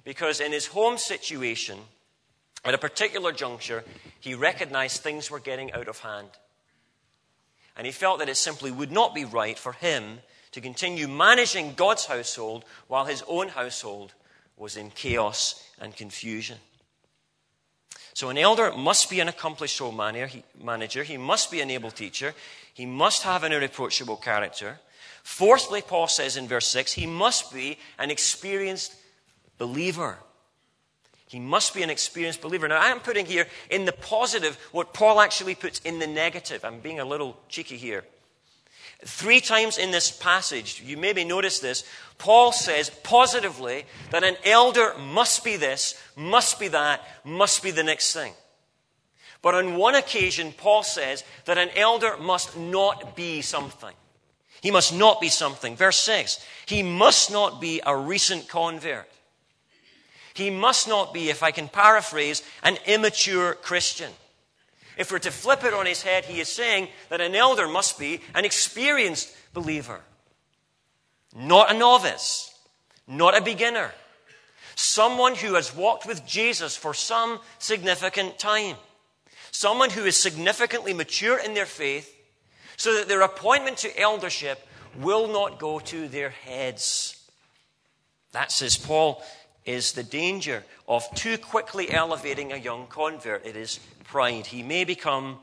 because 0.04 0.40
in 0.40 0.52
his 0.52 0.66
home 0.66 0.98
situation, 0.98 1.78
at 2.66 2.74
a 2.74 2.80
particular 2.80 3.32
juncture, 3.32 3.84
he 4.20 4.34
recognized 4.34 5.02
things 5.02 5.30
were 5.30 5.40
getting 5.40 5.72
out 5.74 5.88
of 5.88 6.00
hand. 6.00 6.30
And 7.80 7.86
he 7.86 7.94
felt 7.94 8.20
that 8.20 8.28
it 8.28 8.36
simply 8.36 8.72
would 8.72 8.92
not 8.92 9.15
be 9.15 9.24
right 9.24 9.58
for 9.58 9.72
him 9.72 10.20
to 10.52 10.60
continue 10.60 11.08
managing 11.08 11.76
God's 11.76 12.08
household 12.08 12.65
while 12.89 13.06
his 13.06 13.24
own 13.26 13.48
household 13.48 14.13
was 14.58 14.76
in 14.76 14.89
chaos 14.89 15.63
and 15.80 15.96
confusion. 15.96 16.58
So, 18.13 18.28
an 18.28 18.38
elder 18.38 18.74
must 18.76 19.10
be 19.10 19.22
an 19.22 19.30
accomplished 19.30 19.80
home 19.80 19.96
manager. 20.62 21.04
He 21.04 21.15
must 21.15 21.52
be 21.52 21.62
an 21.62 21.72
able 21.72 21.92
teacher. 21.92 22.34
He 22.74 22.86
must 22.86 23.24
have 23.24 23.46
an 23.46 23.54
irreproachable 23.54 24.18
character. 24.18 24.82
Fourthly, 25.24 25.82
Paul 25.82 26.10
says 26.10 26.36
in 26.36 26.50
verse 26.50 26.68
6, 26.68 26.92
he 26.92 27.06
must 27.06 27.54
be 27.54 27.78
an 27.98 28.12
experienced 28.12 28.94
believer. 29.58 30.18
He 31.30 31.39
must 31.39 31.76
be 31.76 31.84
an 31.84 31.92
experienced 31.92 32.42
believer. 32.42 32.68
Now, 32.68 32.82
I 32.82 32.88
am 32.88 33.02
putting 33.02 33.28
here 33.28 33.46
in 33.70 33.86
the 33.86 33.92
positive 33.92 34.58
what 34.72 34.96
Paul 34.96 35.22
actually 35.22 35.54
puts 35.54 35.78
in 35.82 36.00
the 36.00 36.08
negative. 36.08 36.65
I'm 36.65 36.80
being 36.80 37.00
a 37.00 37.06
little 37.06 37.38
cheeky 37.48 37.78
here. 37.78 38.04
Three 39.06 39.39
times 39.39 39.78
in 39.78 39.92
this 39.92 40.10
passage, 40.10 40.82
you 40.84 40.98
maybe 40.98 41.24
notice 41.24 41.60
this, 41.60 41.84
Paul 42.18 42.52
says 42.52 42.89
positively 43.04 43.86
that 44.10 44.24
an 44.24 44.38
elder 44.44 44.96
must 44.98 45.44
be 45.44 45.56
this, 45.56 46.02
must 46.18 46.60
be 46.60 46.68
that, 46.70 47.08
must 47.24 47.62
be 47.62 47.70
the 47.70 47.84
next 47.84 48.12
thing. 48.12 48.34
But 49.44 49.54
on 49.54 49.76
one 49.76 49.94
occasion, 49.94 50.52
Paul 50.52 50.82
says 50.82 51.24
that 51.46 51.60
an 51.60 51.70
elder 51.76 52.18
must 52.18 52.58
not 52.58 53.15
be 53.15 53.42
something. 53.42 53.94
He 54.62 54.72
must 54.72 54.96
not 54.96 55.22
be 55.22 55.30
something. 55.30 55.76
Verse 55.76 56.00
6 56.00 56.44
He 56.65 56.82
must 56.82 57.32
not 57.32 57.62
be 57.62 57.82
a 57.86 57.96
recent 57.96 58.50
convert. 58.50 59.08
He 60.39 60.49
must 60.49 60.88
not 60.88 61.13
be, 61.13 61.30
if 61.30 61.43
I 61.43 61.52
can 61.52 61.67
paraphrase, 61.67 62.41
an 62.63 62.78
immature 62.86 63.56
Christian. 63.56 64.12
If 64.97 65.12
we're 65.12 65.19
to 65.19 65.32
flip 65.32 65.65
it 65.65 65.73
on 65.73 65.86
his 65.86 66.02
head, 66.02 66.25
he 66.25 66.39
is 66.39 66.47
saying 66.47 66.88
that 67.10 67.19
an 67.19 67.36
elder 67.36 67.67
must 67.67 67.99
be 67.99 68.21
an 68.34 68.45
experienced 68.45 69.36
believer, 69.54 69.99
not 71.36 71.71
a 71.71 71.78
novice, 71.78 72.58
not 73.06 73.38
a 73.38 73.41
beginner, 73.41 73.91
someone 74.75 75.36
who 75.36 75.56
has 75.56 75.75
walked 75.75 76.06
with 76.06 76.25
Jesus 76.25 76.75
for 76.75 76.93
some 76.93 77.39
significant 77.58 78.39
time, 78.39 78.78
someone 79.52 79.89
who 79.89 80.06
is 80.06 80.15
significantly 80.15 80.93
mature 80.93 81.38
in 81.38 81.54
their 81.54 81.65
faith, 81.65 82.15
so 82.78 82.95
that 82.95 83.10
their 83.10 83.21
appointment 83.21 83.78
to 83.80 83.99
eldership 83.99 84.65
will 84.97 85.28
not 85.28 85.60
go 85.60 85.80
to 85.80 86.08
their 86.08 86.30
heads. 86.30 87.30
That, 88.32 88.54
says 88.54 88.78
Paul, 88.78 89.21
is 89.65 89.91
the 89.91 90.04
danger 90.04 90.63
of 90.88 91.04
too 91.15 91.38
quickly 91.38 91.91
elevating 91.91 92.52
a 92.52 92.58
young 92.58 92.88
convert. 92.88 93.45
It 93.45 93.56
is 93.56 93.80
pride. 94.06 94.48
He 94.48 94.63
may 94.63 94.84
become 94.84 95.39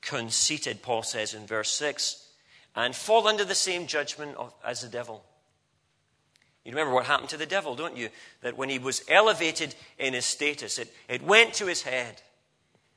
conceited, 0.00 0.82
Paul 0.82 1.02
says 1.02 1.34
in 1.34 1.46
verse 1.46 1.70
6, 1.72 2.26
and 2.74 2.94
fall 2.94 3.26
under 3.26 3.44
the 3.44 3.54
same 3.54 3.86
judgment 3.86 4.36
of, 4.36 4.54
as 4.64 4.82
the 4.82 4.88
devil. 4.88 5.24
You 6.64 6.72
remember 6.72 6.94
what 6.94 7.06
happened 7.06 7.30
to 7.30 7.36
the 7.36 7.46
devil, 7.46 7.76
don't 7.76 7.96
you? 7.96 8.08
That 8.42 8.56
when 8.56 8.68
he 8.68 8.78
was 8.78 9.04
elevated 9.08 9.74
in 9.98 10.14
his 10.14 10.24
status, 10.24 10.78
it, 10.78 10.92
it 11.08 11.22
went 11.22 11.54
to 11.54 11.66
his 11.66 11.82
head. 11.82 12.20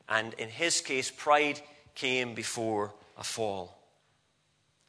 And 0.08 0.34
in 0.36 0.50
his 0.50 0.82
case, 0.82 1.12
pride 1.12 1.62
came 1.94 2.34
before 2.34 2.94
a 3.18 3.24
fall. 3.24 3.79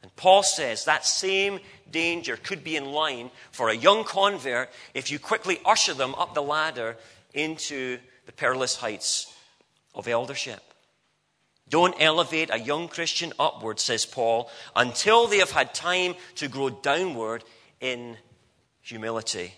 And 0.01 0.15
Paul 0.15 0.43
says 0.43 0.85
that 0.85 1.05
same 1.05 1.59
danger 1.91 2.37
could 2.37 2.63
be 2.63 2.75
in 2.75 2.85
line 2.91 3.29
for 3.51 3.69
a 3.69 3.75
young 3.75 4.03
convert 4.03 4.69
if 4.93 5.11
you 5.11 5.19
quickly 5.19 5.59
usher 5.65 5.93
them 5.93 6.15
up 6.15 6.33
the 6.33 6.41
ladder 6.41 6.97
into 7.33 7.99
the 8.25 8.31
perilous 8.31 8.75
heights 8.75 9.33
of 9.93 10.07
eldership. 10.07 10.61
Don't 11.69 11.95
elevate 11.99 12.49
a 12.51 12.59
young 12.59 12.87
Christian 12.87 13.31
upward, 13.39 13.79
says 13.79 14.05
Paul, 14.05 14.49
until 14.75 15.27
they 15.27 15.37
have 15.37 15.51
had 15.51 15.73
time 15.73 16.15
to 16.35 16.47
grow 16.47 16.69
downward 16.69 17.43
in 17.79 18.17
humility. 18.81 19.53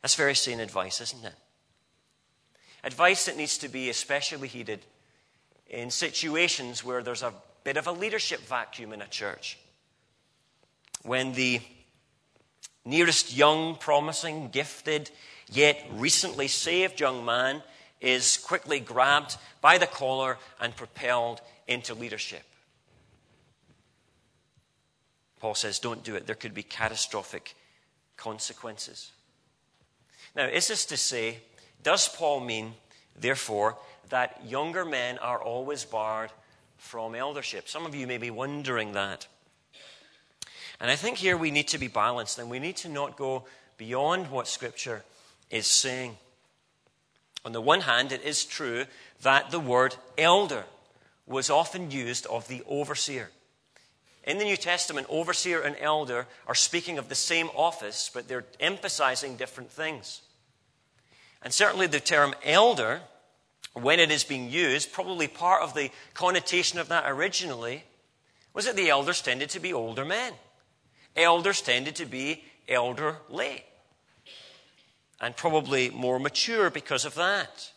That's 0.00 0.14
very 0.14 0.34
sane 0.34 0.60
advice, 0.60 1.00
isn't 1.00 1.24
it? 1.24 1.34
Advice 2.82 3.26
that 3.26 3.36
needs 3.36 3.58
to 3.58 3.68
be 3.68 3.90
especially 3.90 4.48
heeded 4.48 4.80
in 5.66 5.90
situations 5.90 6.84
where 6.84 7.02
there's 7.02 7.22
a 7.22 7.32
bit 7.64 7.76
of 7.76 7.86
a 7.86 7.92
leadership 7.92 8.40
vacuum 8.40 8.92
in 8.92 9.02
a 9.02 9.08
church. 9.08 9.58
When 11.02 11.32
the 11.32 11.60
nearest 12.84 13.34
young, 13.34 13.76
promising, 13.76 14.50
gifted, 14.50 15.10
yet 15.50 15.84
recently 15.92 16.48
saved 16.48 17.00
young 17.00 17.24
man 17.24 17.62
is 18.00 18.36
quickly 18.36 18.80
grabbed 18.80 19.36
by 19.60 19.78
the 19.78 19.86
collar 19.86 20.36
and 20.60 20.76
propelled 20.76 21.40
into 21.66 21.94
leadership. 21.94 22.42
Paul 25.40 25.54
says, 25.54 25.78
don't 25.78 26.04
do 26.04 26.14
it. 26.14 26.26
There 26.26 26.34
could 26.34 26.54
be 26.54 26.62
catastrophic 26.62 27.54
consequences. 28.16 29.12
Now, 30.36 30.46
is 30.46 30.68
this 30.68 30.86
to 30.86 30.96
say, 30.96 31.38
does 31.82 32.08
Paul 32.08 32.40
mean, 32.40 32.74
therefore, 33.18 33.76
that 34.08 34.42
younger 34.46 34.84
men 34.84 35.18
are 35.18 35.42
always 35.42 35.84
barred 35.84 36.30
from 36.84 37.14
eldership. 37.14 37.66
Some 37.66 37.86
of 37.86 37.94
you 37.94 38.06
may 38.06 38.18
be 38.18 38.30
wondering 38.30 38.92
that. 38.92 39.26
And 40.78 40.90
I 40.90 40.96
think 40.96 41.16
here 41.16 41.36
we 41.36 41.50
need 41.50 41.68
to 41.68 41.78
be 41.78 41.88
balanced 41.88 42.38
and 42.38 42.50
we 42.50 42.58
need 42.58 42.76
to 42.78 42.90
not 42.90 43.16
go 43.16 43.46
beyond 43.78 44.30
what 44.30 44.46
Scripture 44.46 45.02
is 45.50 45.66
saying. 45.66 46.18
On 47.42 47.52
the 47.52 47.60
one 47.60 47.80
hand, 47.80 48.12
it 48.12 48.22
is 48.22 48.44
true 48.44 48.84
that 49.22 49.50
the 49.50 49.58
word 49.58 49.96
elder 50.18 50.64
was 51.26 51.48
often 51.48 51.90
used 51.90 52.26
of 52.26 52.48
the 52.48 52.62
overseer. 52.68 53.30
In 54.22 54.36
the 54.36 54.44
New 54.44 54.56
Testament, 54.56 55.06
overseer 55.08 55.62
and 55.62 55.76
elder 55.80 56.26
are 56.46 56.54
speaking 56.54 56.98
of 56.98 57.08
the 57.08 57.14
same 57.14 57.48
office, 57.56 58.10
but 58.12 58.28
they're 58.28 58.44
emphasizing 58.60 59.36
different 59.36 59.70
things. 59.70 60.20
And 61.42 61.52
certainly 61.52 61.86
the 61.86 61.98
term 61.98 62.34
elder 62.44 63.00
when 63.74 64.00
it 64.00 64.10
is 64.10 64.24
being 64.24 64.50
used, 64.50 64.92
probably 64.92 65.28
part 65.28 65.62
of 65.62 65.74
the 65.74 65.90
connotation 66.14 66.78
of 66.78 66.88
that 66.88 67.04
originally 67.06 67.84
was 68.54 68.66
that 68.66 68.76
the 68.76 68.88
elders 68.88 69.20
tended 69.20 69.50
to 69.50 69.60
be 69.60 69.72
older 69.72 70.04
men. 70.04 70.32
Elders 71.16 71.60
tended 71.60 71.96
to 71.96 72.06
be 72.06 72.44
elderly 72.68 73.64
and 75.20 75.36
probably 75.36 75.90
more 75.90 76.18
mature 76.18 76.70
because 76.70 77.04
of 77.04 77.14
that. 77.14 77.72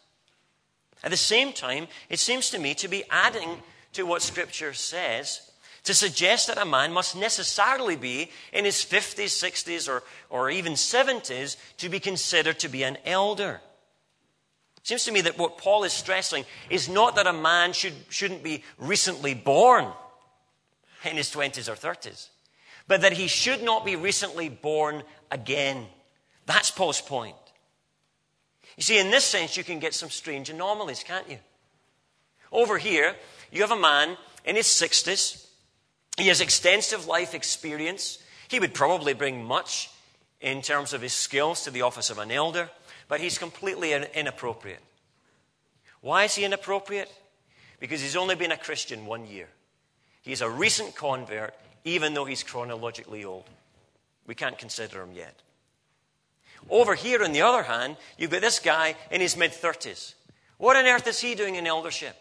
At 1.04 1.12
the 1.12 1.18
same 1.18 1.54
time, 1.54 1.88
it 2.10 2.20
seems 2.20 2.50
to 2.50 2.60
me 2.60 2.74
to 2.76 2.88
be 2.88 3.04
adding 3.10 3.62
to 3.94 4.04
what 4.04 4.22
Scripture 4.22 4.74
says 4.74 5.42
to 5.84 5.94
suggest 5.94 6.48
that 6.48 6.58
a 6.58 6.66
man 6.66 6.92
must 6.92 7.16
necessarily 7.16 7.96
be 7.96 8.30
in 8.52 8.66
his 8.66 8.84
50s, 8.84 9.28
60s, 9.28 9.88
or, 9.88 10.04
or 10.30 10.50
even 10.50 10.74
70s 10.74 11.56
to 11.78 11.88
be 11.88 12.00
considered 12.00 12.60
to 12.60 12.68
be 12.68 12.84
an 12.84 12.98
elder. 13.06 13.62
Seems 14.88 15.04
to 15.04 15.12
me 15.12 15.20
that 15.20 15.38
what 15.38 15.58
Paul 15.58 15.84
is 15.84 15.92
stressing 15.92 16.46
is 16.70 16.88
not 16.88 17.18
that 17.18 17.28
a 17.28 17.34
man 17.34 17.74
should, 17.74 17.94
shouldn't 18.08 18.42
be 18.42 18.64
recently 18.78 19.34
born 19.34 19.86
in 21.04 21.18
his 21.18 21.30
20s 21.30 21.68
or 21.68 21.76
30s, 21.76 22.30
but 22.88 23.02
that 23.02 23.12
he 23.12 23.28
should 23.28 23.62
not 23.62 23.84
be 23.84 23.98
recently 23.98 24.48
born 24.48 25.04
again. 25.30 25.88
That's 26.46 26.72
Paul's 26.72 27.02
point. 27.02 27.36
You 28.78 28.84
see, 28.84 28.98
in 28.98 29.12
this 29.12 29.26
sense, 29.26 29.58
you 29.58 29.66
can 29.66 29.80
get 29.80 29.94
some 29.94 30.10
strange 30.10 30.50
anomalies, 30.50 31.04
can't 31.04 31.30
you? 31.30 31.40
Over 32.54 32.78
here, 32.78 33.14
you 33.52 33.60
have 33.64 33.72
a 33.72 33.76
man 33.76 34.16
in 34.46 34.56
his 34.56 34.68
60s. 34.68 35.48
He 36.18 36.30
has 36.30 36.40
extensive 36.40 37.08
life 37.08 37.36
experience. 37.36 38.20
He 38.48 38.62
would 38.62 38.74
probably 38.74 39.14
bring 39.14 39.44
much 39.44 39.90
in 40.40 40.62
terms 40.62 40.94
of 40.94 41.02
his 41.02 41.12
skills 41.12 41.66
to 41.66 41.72
the 41.72 41.82
office 41.82 42.10
of 42.10 42.20
an 42.20 42.32
elder 42.32 42.70
but 43.08 43.20
he's 43.20 43.38
completely 43.38 43.94
inappropriate. 43.94 44.82
Why 46.02 46.26
is 46.26 46.36
he 46.36 46.46
inappropriate? 46.46 47.12
Because 47.80 48.02
he's 48.02 48.16
only 48.16 48.36
been 48.36 48.52
a 48.52 48.58
Christian 48.58 49.06
one 49.06 49.28
year. 49.28 49.48
He's 50.22 50.42
a 50.42 50.50
recent 50.50 50.96
convert, 50.96 51.54
even 51.86 52.14
though 52.14 52.26
he's 52.26 52.44
chronologically 52.44 53.24
old. 53.24 53.46
We 54.26 54.36
can't 54.36 54.58
consider 54.58 55.02
him 55.02 55.14
yet. 55.14 55.36
Over 56.70 56.96
here, 56.96 57.24
on 57.24 57.32
the 57.32 57.44
other 57.44 57.64
hand, 57.64 57.98
you've 58.18 58.32
got 58.32 58.42
this 58.42 58.60
guy 58.60 58.96
in 59.10 59.22
his 59.22 59.38
mid 59.38 59.52
30s. 59.52 60.16
What 60.58 60.76
on 60.76 60.86
earth 60.86 61.08
is 61.08 61.20
he 61.20 61.36
doing 61.36 61.56
in 61.56 61.68
eldership? 61.68 62.16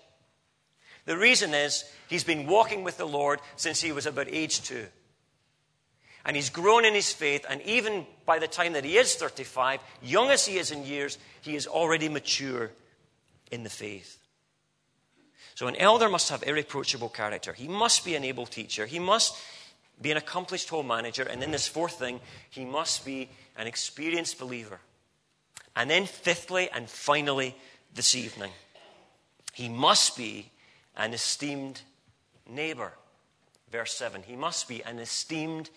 The 1.07 1.16
reason 1.16 1.55
is 1.55 1.85
he's 2.09 2.25
been 2.25 2.46
walking 2.46 2.85
with 2.85 2.99
the 2.99 3.07
Lord 3.07 3.40
since 3.57 3.81
he 3.81 3.92
was 3.92 4.07
about 4.07 4.29
age 4.29 4.62
two. 4.62 4.87
And 6.26 6.34
he's 6.34 6.50
grown 6.50 6.84
in 6.84 6.92
his 6.92 7.12
faith, 7.12 7.46
and 7.48 7.62
even 7.62 8.04
by 8.26 8.40
the 8.40 8.48
time 8.48 8.72
that 8.72 8.84
he 8.84 8.98
is 8.98 9.14
35, 9.14 9.80
young 10.02 10.30
as 10.30 10.44
he 10.44 10.58
is 10.58 10.72
in 10.72 10.84
years, 10.84 11.18
he 11.40 11.54
is 11.54 11.68
already 11.68 12.08
mature 12.08 12.72
in 13.52 13.62
the 13.62 13.70
faith. 13.70 14.18
So 15.54 15.68
an 15.68 15.76
elder 15.76 16.08
must 16.08 16.28
have 16.30 16.42
irreproachable 16.42 17.10
character. 17.10 17.52
He 17.52 17.68
must 17.68 18.04
be 18.04 18.16
an 18.16 18.24
able 18.24 18.44
teacher. 18.44 18.86
He 18.86 18.98
must 18.98 19.36
be 20.02 20.10
an 20.10 20.16
accomplished 20.16 20.68
home 20.68 20.88
manager. 20.88 21.22
And 21.22 21.40
then 21.40 21.52
this 21.52 21.68
fourth 21.68 21.94
thing, 21.94 22.20
he 22.50 22.64
must 22.64 23.04
be 23.06 23.30
an 23.56 23.68
experienced 23.68 24.38
believer. 24.38 24.80
And 25.76 25.88
then 25.88 26.06
fifthly 26.06 26.68
and 26.70 26.90
finally, 26.90 27.54
this 27.94 28.14
evening, 28.14 28.50
he 29.54 29.68
must 29.68 30.16
be 30.16 30.50
an 30.96 31.14
esteemed 31.14 31.80
neighbor. 32.50 32.92
Verse 33.70 33.94
7. 33.94 34.24
He 34.24 34.36
must 34.36 34.68
be 34.68 34.82
an 34.82 34.98
esteemed 34.98 35.70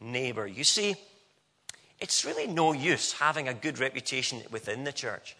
neighbor. 0.00 0.46
You 0.46 0.64
see, 0.64 0.96
it's 1.98 2.24
really 2.24 2.46
no 2.46 2.72
use 2.72 3.12
having 3.12 3.48
a 3.48 3.54
good 3.54 3.78
reputation 3.78 4.42
within 4.50 4.84
the 4.84 4.92
church 4.92 5.36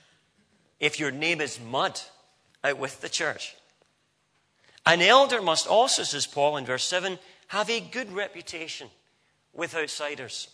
if 0.79 0.99
your 0.99 1.11
name 1.11 1.40
is 1.40 1.61
mud 1.61 2.01
out 2.64 2.79
with 2.79 3.01
the 3.01 3.09
church. 3.09 3.55
An 4.87 5.03
elder 5.03 5.42
must 5.42 5.66
also, 5.66 6.03
says 6.03 6.27
Paul 6.27 6.57
in 6.57 6.64
verse 6.64 6.85
7, 6.85 7.18
have 7.49 7.68
a 7.68 7.81
good 7.81 8.12
reputation 8.12 8.88
with 9.53 9.75
outsiders 9.75 10.49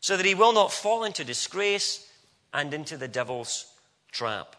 so 0.00 0.16
that 0.16 0.26
he 0.26 0.34
will 0.34 0.52
not 0.52 0.72
fall 0.72 1.04
into 1.04 1.24
disgrace 1.24 2.08
and 2.52 2.72
into 2.72 2.96
the 2.96 3.08
devil's 3.08 3.66
trap. 4.12 4.56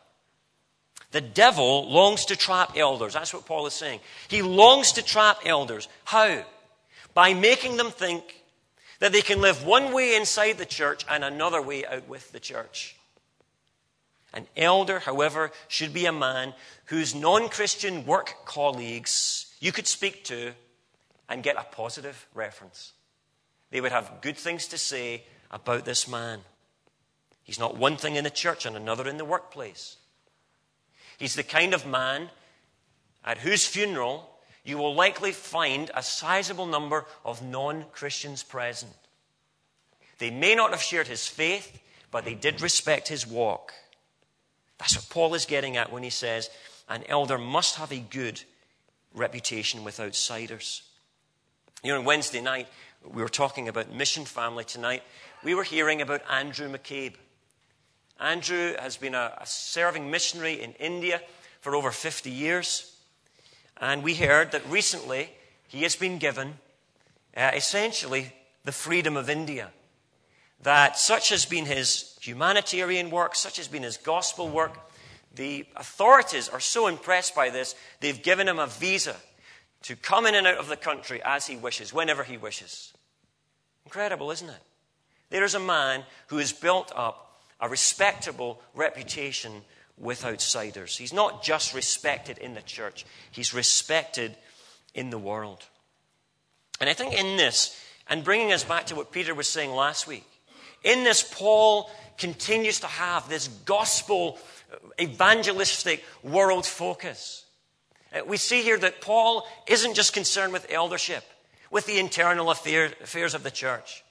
The 1.11 1.21
devil 1.21 1.89
longs 1.89 2.25
to 2.25 2.35
trap 2.35 2.75
elders. 2.75 3.13
That's 3.13 3.33
what 3.33 3.45
Paul 3.45 3.65
is 3.65 3.73
saying. 3.73 4.01
He 4.27 4.41
longs 4.41 4.91
to 4.93 5.01
trap 5.01 5.39
elders. 5.45 5.87
How? 6.03 6.43
By 7.13 7.33
making 7.33 7.77
them 7.77 7.91
think 7.91 8.43
that 8.99 9.11
they 9.11 9.21
can 9.21 9.41
live 9.41 9.65
one 9.65 9.93
way 9.93 10.15
inside 10.15 10.57
the 10.57 10.65
church 10.65 11.05
and 11.09 11.23
another 11.23 11.61
way 11.61 11.85
out 11.85 12.07
with 12.07 12.31
the 12.31 12.39
church. 12.39 12.95
An 14.33 14.47
elder, 14.55 14.99
however, 14.99 15.51
should 15.67 15.93
be 15.93 16.05
a 16.05 16.11
man 16.11 16.53
whose 16.85 17.15
non 17.15 17.49
Christian 17.49 18.05
work 18.05 18.45
colleagues 18.45 19.55
you 19.59 19.71
could 19.71 19.87
speak 19.87 20.23
to 20.25 20.53
and 21.29 21.43
get 21.43 21.57
a 21.57 21.63
positive 21.63 22.27
reference. 22.33 22.93
They 23.71 23.81
would 23.81 23.91
have 23.91 24.21
good 24.21 24.37
things 24.37 24.67
to 24.67 24.77
say 24.77 25.23
about 25.51 25.85
this 25.85 26.07
man. 26.07 26.41
He's 27.43 27.59
not 27.59 27.77
one 27.77 27.97
thing 27.97 28.15
in 28.15 28.23
the 28.23 28.29
church 28.29 28.65
and 28.65 28.75
another 28.75 29.07
in 29.07 29.17
the 29.17 29.25
workplace. 29.25 29.97
He's 31.17 31.35
the 31.35 31.43
kind 31.43 31.73
of 31.73 31.85
man 31.85 32.29
at 33.23 33.39
whose 33.39 33.65
funeral 33.65 34.36
you 34.67 34.77
will 34.77 34.93
likely 34.93 35.31
find 35.31 35.89
a 35.93 36.03
sizable 36.03 36.65
number 36.65 37.05
of 37.23 37.41
non 37.41 37.85
Christians 37.93 38.43
present. 38.43 38.91
They 40.19 40.29
may 40.29 40.55
not 40.55 40.71
have 40.71 40.81
shared 40.81 41.07
his 41.07 41.25
faith, 41.25 41.79
but 42.11 42.25
they 42.25 42.33
did 42.33 42.61
respect 42.61 43.07
his 43.07 43.25
walk. 43.25 43.73
That's 44.77 44.95
what 44.95 45.09
Paul 45.09 45.35
is 45.35 45.45
getting 45.45 45.77
at 45.77 45.91
when 45.91 46.03
he 46.03 46.09
says 46.09 46.49
an 46.89 47.03
elder 47.07 47.37
must 47.37 47.75
have 47.75 47.91
a 47.91 47.99
good 47.99 48.41
reputation 49.13 49.85
with 49.85 50.01
outsiders. 50.01 50.83
You 51.81 51.93
know, 51.93 51.99
on 51.99 52.05
Wednesday 52.05 52.41
night, 52.41 52.67
we 53.05 53.21
were 53.21 53.29
talking 53.29 53.69
about 53.69 53.93
mission 53.93 54.25
family 54.25 54.65
tonight. 54.65 55.03
We 55.43 55.55
were 55.55 55.63
hearing 55.63 56.01
about 56.01 56.21
Andrew 56.29 56.69
McCabe. 56.69 57.15
Andrew 58.19 58.73
has 58.77 58.97
been 58.97 59.15
a, 59.15 59.33
a 59.39 59.45
serving 59.45 60.11
missionary 60.11 60.61
in 60.61 60.73
India 60.73 61.21
for 61.61 61.75
over 61.75 61.91
50 61.91 62.29
years. 62.29 62.96
And 63.79 64.03
we 64.03 64.15
heard 64.15 64.51
that 64.51 64.67
recently 64.69 65.29
he 65.67 65.83
has 65.83 65.95
been 65.95 66.17
given 66.17 66.55
uh, 67.35 67.51
essentially 67.53 68.33
the 68.63 68.71
freedom 68.71 69.15
of 69.15 69.29
India. 69.29 69.71
That 70.63 70.97
such 70.97 71.29
has 71.29 71.45
been 71.45 71.65
his 71.65 72.17
humanitarian 72.21 73.11
work, 73.11 73.35
such 73.35 73.57
has 73.57 73.67
been 73.67 73.83
his 73.83 73.97
gospel 73.97 74.49
work. 74.49 74.77
The 75.35 75.65
authorities 75.75 76.49
are 76.49 76.59
so 76.59 76.87
impressed 76.87 77.35
by 77.35 77.49
this, 77.49 77.75
they've 77.99 78.21
given 78.21 78.47
him 78.47 78.57
a 78.57 78.67
visa 78.67 79.15
to 79.83 79.95
come 79.95 80.25
in 80.25 80.33
and 80.33 80.47
out 80.47 80.57
of 80.57 80.67
the 80.67 80.75
country 80.75 81.21
as 81.23 81.45
he 81.45 81.55
wishes, 81.55 81.93
whenever 81.93 82.23
he 82.23 82.37
wishes. 82.37 82.91
Incredible, 83.85 84.31
isn't 84.31 84.49
it? 84.49 84.61
There 85.29 85.43
is 85.43 85.53
a 85.53 85.59
man 85.59 86.03
who 86.27 86.37
has 86.37 86.51
built 86.51 86.91
up 86.95 87.39
a 87.59 87.69
respectable 87.69 88.61
reputation 88.73 89.61
with 89.97 90.25
outsiders. 90.25 90.97
He's 90.97 91.13
not 91.13 91.43
just 91.43 91.73
respected 91.73 92.37
in 92.37 92.53
the 92.53 92.61
church, 92.61 93.05
he's 93.31 93.53
respected 93.53 94.35
in 94.93 95.09
the 95.09 95.17
world. 95.17 95.63
And 96.79 96.89
I 96.89 96.93
think 96.93 97.13
in 97.13 97.37
this, 97.37 97.79
and 98.07 98.23
bringing 98.23 98.53
us 98.53 98.63
back 98.63 98.87
to 98.87 98.95
what 98.95 99.11
Peter 99.11 99.33
was 99.33 99.47
saying 99.47 99.71
last 99.71 100.07
week, 100.07 100.27
in 100.83 101.03
this, 101.03 101.23
Paul 101.23 101.89
continues 102.17 102.79
to 102.81 102.87
have 102.87 103.27
this 103.27 103.47
gospel 103.47 104.37
evangelistic 104.99 106.03
world 106.23 106.65
focus. 106.65 107.45
Uh, 108.13 108.23
we 108.25 108.37
see 108.37 108.61
here 108.61 108.77
that 108.77 109.01
Paul 109.01 109.47
isn't 109.67 109.95
just 109.95 110.13
concerned 110.13 110.53
with 110.53 110.71
eldership, 110.71 111.23
with 111.71 111.85
the 111.85 111.99
internal 111.99 112.51
affairs 112.51 113.33
of 113.33 113.43
the 113.43 113.51
church. 113.51 114.03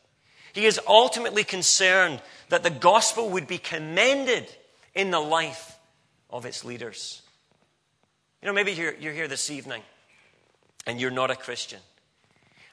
He 0.53 0.67
is 0.67 0.81
ultimately 0.87 1.45
concerned 1.45 2.21
that 2.49 2.63
the 2.63 2.71
gospel 2.71 3.31
would 3.31 3.47
be 3.47 3.59
commended 3.59 4.47
in 4.95 5.11
the 5.11 5.21
life 5.21 5.76
of 6.31 6.47
its 6.47 6.65
leaders. 6.65 7.23
You 8.43 8.47
know, 8.47 8.53
maybe 8.53 8.73
you're, 8.73 8.95
you're 8.95 9.13
here 9.13 9.29
this 9.29 9.51
evening 9.51 9.83
and 10.87 11.01
you're 11.01 11.11
not 11.11 11.31
a 11.31 11.37
Christian. 11.37 11.81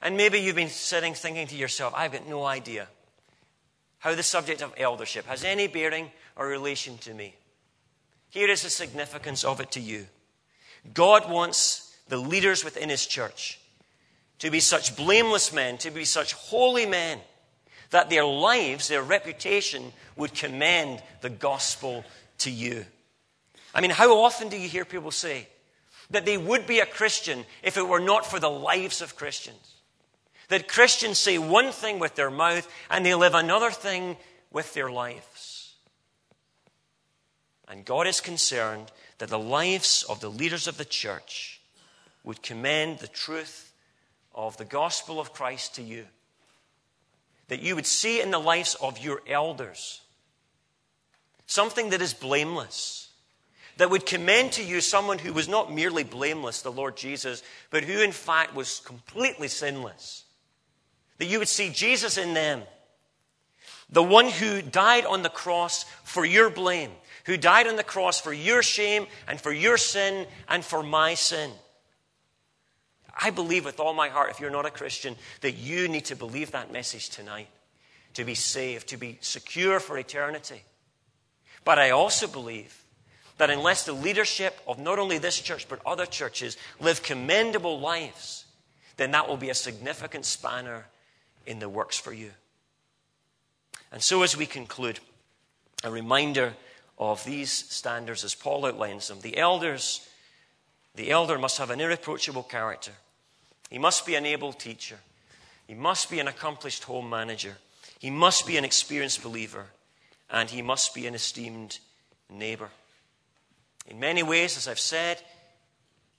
And 0.01 0.17
maybe 0.17 0.39
you've 0.39 0.55
been 0.55 0.69
sitting 0.69 1.13
thinking 1.13 1.47
to 1.47 1.55
yourself, 1.55 1.93
I've 1.95 2.11
got 2.11 2.27
no 2.27 2.45
idea 2.45 2.87
how 3.99 4.15
the 4.15 4.23
subject 4.23 4.61
of 4.61 4.73
eldership 4.77 5.25
has 5.27 5.45
any 5.45 5.67
bearing 5.67 6.11
or 6.35 6.47
relation 6.47 6.97
to 6.99 7.13
me. 7.13 7.35
Here 8.29 8.49
is 8.49 8.63
the 8.63 8.69
significance 8.69 9.43
of 9.43 9.61
it 9.61 9.71
to 9.71 9.79
you. 9.79 10.07
God 10.93 11.29
wants 11.31 11.95
the 12.09 12.17
leaders 12.17 12.65
within 12.65 12.89
His 12.89 13.05
church 13.05 13.59
to 14.39 14.51
be 14.51 14.59
such 14.59 14.97
blameless 14.97 15.53
men, 15.53 15.77
to 15.77 15.89
be 15.89 16.03
such 16.03 16.33
holy 16.33 16.85
men, 16.85 17.19
that 17.91 18.09
their 18.09 18.25
lives, 18.25 18.89
their 18.89 19.03
reputation 19.03 19.93
would 20.17 20.33
commend 20.33 21.01
the 21.21 21.29
gospel 21.29 22.03
to 22.39 22.51
you. 22.51 22.85
I 23.73 23.81
mean, 23.81 23.91
how 23.91 24.21
often 24.21 24.49
do 24.49 24.57
you 24.57 24.69
hear 24.69 24.85
people 24.85 25.11
say 25.11 25.47
that 26.11 26.25
they 26.25 26.37
would 26.37 26.67
be 26.67 26.79
a 26.79 26.85
Christian 26.85 27.45
if 27.63 27.77
it 27.77 27.87
were 27.87 27.99
not 27.99 28.25
for 28.25 28.39
the 28.39 28.49
lives 28.49 29.01
of 29.01 29.15
Christians? 29.15 29.75
That 30.49 30.67
Christians 30.67 31.17
say 31.17 31.37
one 31.37 31.71
thing 31.71 31.99
with 31.99 32.15
their 32.15 32.29
mouth 32.29 32.71
and 32.89 33.05
they 33.05 33.15
live 33.15 33.33
another 33.33 33.71
thing 33.71 34.17
with 34.51 34.73
their 34.73 34.91
lives. 34.91 35.73
And 37.67 37.85
God 37.85 38.07
is 38.07 38.21
concerned 38.21 38.91
that 39.17 39.29
the 39.29 39.39
lives 39.39 40.03
of 40.07 40.19
the 40.19 40.29
leaders 40.29 40.67
of 40.67 40.77
the 40.77 40.85
church 40.85 41.61
would 42.23 42.43
commend 42.43 42.99
the 42.99 43.07
truth 43.07 43.73
of 44.35 44.57
the 44.57 44.65
gospel 44.65 45.19
of 45.19 45.33
Christ 45.33 45.75
to 45.75 45.81
you. 45.81 46.05
That 47.47 47.61
you 47.61 47.75
would 47.75 47.85
see 47.85 48.21
in 48.21 48.31
the 48.31 48.39
lives 48.39 48.75
of 48.75 48.99
your 48.99 49.21
elders 49.27 50.01
something 51.45 51.89
that 51.89 52.01
is 52.01 52.13
blameless, 52.13 53.02
that 53.77 53.89
would 53.89 54.05
commend 54.05 54.53
to 54.53 54.63
you 54.63 54.81
someone 54.81 55.19
who 55.19 55.33
was 55.33 55.47
not 55.47 55.73
merely 55.73 56.03
blameless, 56.03 56.61
the 56.61 56.71
Lord 56.71 56.95
Jesus, 56.95 57.43
but 57.69 57.83
who 57.83 58.01
in 58.01 58.11
fact 58.11 58.55
was 58.55 58.79
completely 58.79 59.47
sinless. 59.47 60.25
That 61.17 61.25
you 61.25 61.39
would 61.39 61.47
see 61.47 61.69
Jesus 61.69 62.17
in 62.17 62.33
them, 62.33 62.61
the 63.89 64.03
one 64.03 64.29
who 64.29 64.61
died 64.61 65.05
on 65.05 65.23
the 65.23 65.29
cross 65.29 65.85
for 66.03 66.25
your 66.25 66.49
blame, 66.49 66.91
who 67.25 67.37
died 67.37 67.67
on 67.67 67.75
the 67.75 67.83
cross 67.83 68.19
for 68.19 68.33
your 68.33 68.61
shame 68.61 69.07
and 69.27 69.39
for 69.39 69.51
your 69.51 69.77
sin 69.77 70.27
and 70.47 70.63
for 70.63 70.83
my 70.83 71.13
sin. 71.13 71.51
I 73.15 73.29
believe 73.29 73.65
with 73.65 73.79
all 73.79 73.93
my 73.93 74.09
heart, 74.09 74.31
if 74.31 74.39
you're 74.39 74.49
not 74.49 74.65
a 74.65 74.71
Christian, 74.71 75.15
that 75.41 75.53
you 75.53 75.87
need 75.87 76.05
to 76.05 76.15
believe 76.15 76.51
that 76.51 76.71
message 76.71 77.09
tonight 77.09 77.47
to 78.15 78.23
be 78.23 78.35
saved, 78.35 78.89
to 78.89 78.97
be 78.97 79.17
secure 79.21 79.79
for 79.79 79.97
eternity. 79.97 80.63
But 81.63 81.79
I 81.79 81.91
also 81.91 82.27
believe 82.27 82.82
that 83.37 83.49
unless 83.49 83.85
the 83.85 83.93
leadership 83.93 84.59
of 84.67 84.79
not 84.79 84.99
only 84.99 85.17
this 85.17 85.39
church 85.39 85.67
but 85.67 85.81
other 85.85 86.05
churches 86.05 86.57
live 86.79 87.03
commendable 87.03 87.79
lives, 87.79 88.45
then 88.97 89.11
that 89.11 89.27
will 89.27 89.37
be 89.37 89.49
a 89.49 89.55
significant 89.55 90.25
spanner 90.25 90.85
in 91.45 91.59
the 91.59 91.69
works 91.69 91.97
for 91.97 92.13
you. 92.13 92.31
And 93.91 94.01
so, 94.01 94.23
as 94.23 94.35
we 94.35 94.45
conclude, 94.45 94.99
a 95.83 95.91
reminder 95.91 96.53
of 96.97 97.23
these 97.25 97.51
standards 97.51 98.23
as 98.23 98.35
Paul 98.35 98.65
outlines 98.65 99.07
them. 99.07 99.19
The 99.21 99.37
elders, 99.37 100.07
the 100.95 101.11
elder 101.11 101.37
must 101.37 101.57
have 101.57 101.69
an 101.69 101.81
irreproachable 101.81 102.43
character. 102.43 102.91
He 103.69 103.77
must 103.79 104.05
be 104.05 104.15
an 104.15 104.25
able 104.25 104.53
teacher. 104.53 104.99
He 105.67 105.73
must 105.73 106.09
be 106.09 106.19
an 106.19 106.27
accomplished 106.27 106.83
home 106.83 107.09
manager. 107.09 107.57
He 107.99 108.09
must 108.09 108.45
be 108.45 108.57
an 108.57 108.65
experienced 108.65 109.23
believer. 109.23 109.67
And 110.29 110.49
he 110.49 110.61
must 110.61 110.93
be 110.93 111.07
an 111.07 111.15
esteemed 111.15 111.79
neighbor. 112.29 112.69
In 113.87 113.99
many 113.99 114.23
ways, 114.23 114.57
as 114.57 114.67
I've 114.67 114.79
said, 114.79 115.21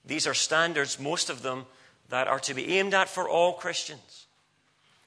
these 0.04 0.26
are 0.26 0.34
standards, 0.34 1.00
most 1.00 1.30
of 1.30 1.42
them, 1.42 1.66
that 2.10 2.28
are 2.28 2.40
to 2.40 2.54
be 2.54 2.78
aimed 2.78 2.94
at 2.94 3.08
for 3.08 3.28
all 3.28 3.54
Christians. 3.54 4.26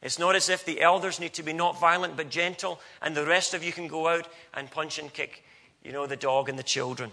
It's 0.02 0.20
not 0.20 0.36
as 0.36 0.50
if 0.50 0.66
the 0.66 0.82
elders 0.82 1.20
need 1.20 1.34
to 1.34 1.44
be 1.44 1.54
not 1.54 1.80
violent 1.80 2.18
but 2.18 2.30
gentle, 2.30 2.80
and 3.02 3.16
the 3.16 3.26
rest 3.26 3.54
of 3.54 3.64
you 3.64 3.72
can 3.72 3.88
go 3.88 4.08
out 4.08 4.28
and 4.54 4.70
punch 4.70 5.00
and 5.00 5.12
kick, 5.12 5.44
you 5.84 5.92
know, 5.92 6.06
the 6.06 6.16
dog 6.16 6.50
and 6.50 6.58
the 6.58 6.64
children. 6.64 7.12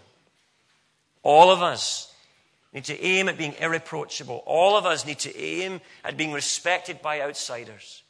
All 1.23 1.51
of 1.51 1.63
us 1.63 2.15
need 2.73 2.85
to 2.85 3.01
aim 3.01 3.29
at 3.29 3.39
being 3.39 3.55
irreproachable. 3.59 4.43
All 4.47 4.77
of 4.77 4.85
us 4.85 5.07
need 5.07 5.21
to 5.21 5.37
aim 5.37 5.81
at 6.03 6.17
being 6.17 6.33
respected 6.33 7.01
by 7.01 7.21
outsiders. 7.21 8.03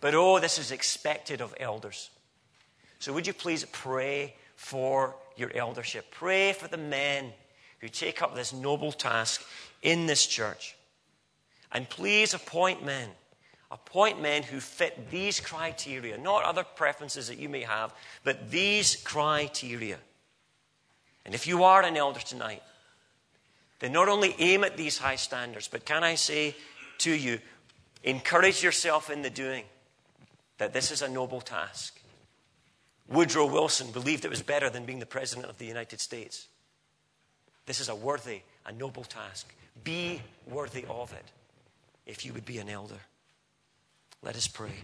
But 0.00 0.14
oh, 0.14 0.38
this 0.38 0.58
is 0.58 0.72
expected 0.72 1.40
of 1.40 1.54
elders. 1.60 2.10
So 2.98 3.12
would 3.12 3.26
you 3.26 3.32
please 3.32 3.64
pray 3.70 4.34
for 4.56 5.14
your 5.36 5.54
eldership? 5.54 6.10
Pray 6.10 6.52
for 6.52 6.68
the 6.68 6.76
men 6.76 7.32
who 7.80 7.88
take 7.88 8.22
up 8.22 8.34
this 8.34 8.52
noble 8.52 8.92
task 8.92 9.44
in 9.82 10.06
this 10.06 10.26
church. 10.26 10.76
And 11.72 11.88
please 11.88 12.34
appoint 12.34 12.84
men. 12.84 13.10
Appoint 13.70 14.22
men 14.22 14.44
who 14.44 14.60
fit 14.60 15.10
these 15.10 15.40
criteria, 15.40 16.16
not 16.16 16.44
other 16.44 16.62
preferences 16.62 17.28
that 17.28 17.38
you 17.38 17.48
may 17.48 17.62
have, 17.62 17.92
but 18.22 18.50
these 18.50 18.96
criteria. 18.96 19.98
And 21.24 21.34
if 21.34 21.46
you 21.46 21.64
are 21.64 21.82
an 21.82 21.96
elder 21.96 22.20
tonight, 22.20 22.62
then 23.80 23.92
not 23.92 24.08
only 24.08 24.34
aim 24.38 24.62
at 24.62 24.76
these 24.76 24.98
high 24.98 25.16
standards, 25.16 25.68
but 25.68 25.84
can 25.84 26.04
I 26.04 26.14
say 26.14 26.54
to 26.98 27.12
you, 27.12 27.40
encourage 28.04 28.62
yourself 28.62 29.10
in 29.10 29.22
the 29.22 29.30
doing 29.30 29.64
that 30.58 30.72
this 30.72 30.90
is 30.90 31.02
a 31.02 31.08
noble 31.08 31.40
task. 31.40 31.93
Woodrow 33.08 33.46
Wilson 33.46 33.90
believed 33.90 34.24
it 34.24 34.30
was 34.30 34.42
better 34.42 34.70
than 34.70 34.84
being 34.84 34.98
the 34.98 35.06
President 35.06 35.48
of 35.48 35.58
the 35.58 35.66
United 35.66 36.00
States. 36.00 36.48
This 37.66 37.80
is 37.80 37.88
a 37.88 37.94
worthy, 37.94 38.40
a 38.66 38.72
noble 38.72 39.04
task. 39.04 39.52
Be 39.82 40.22
worthy 40.46 40.84
of 40.88 41.12
it 41.12 41.24
if 42.06 42.24
you 42.24 42.32
would 42.32 42.44
be 42.44 42.58
an 42.58 42.68
elder. 42.68 43.00
Let 44.22 44.36
us 44.36 44.48
pray. 44.48 44.82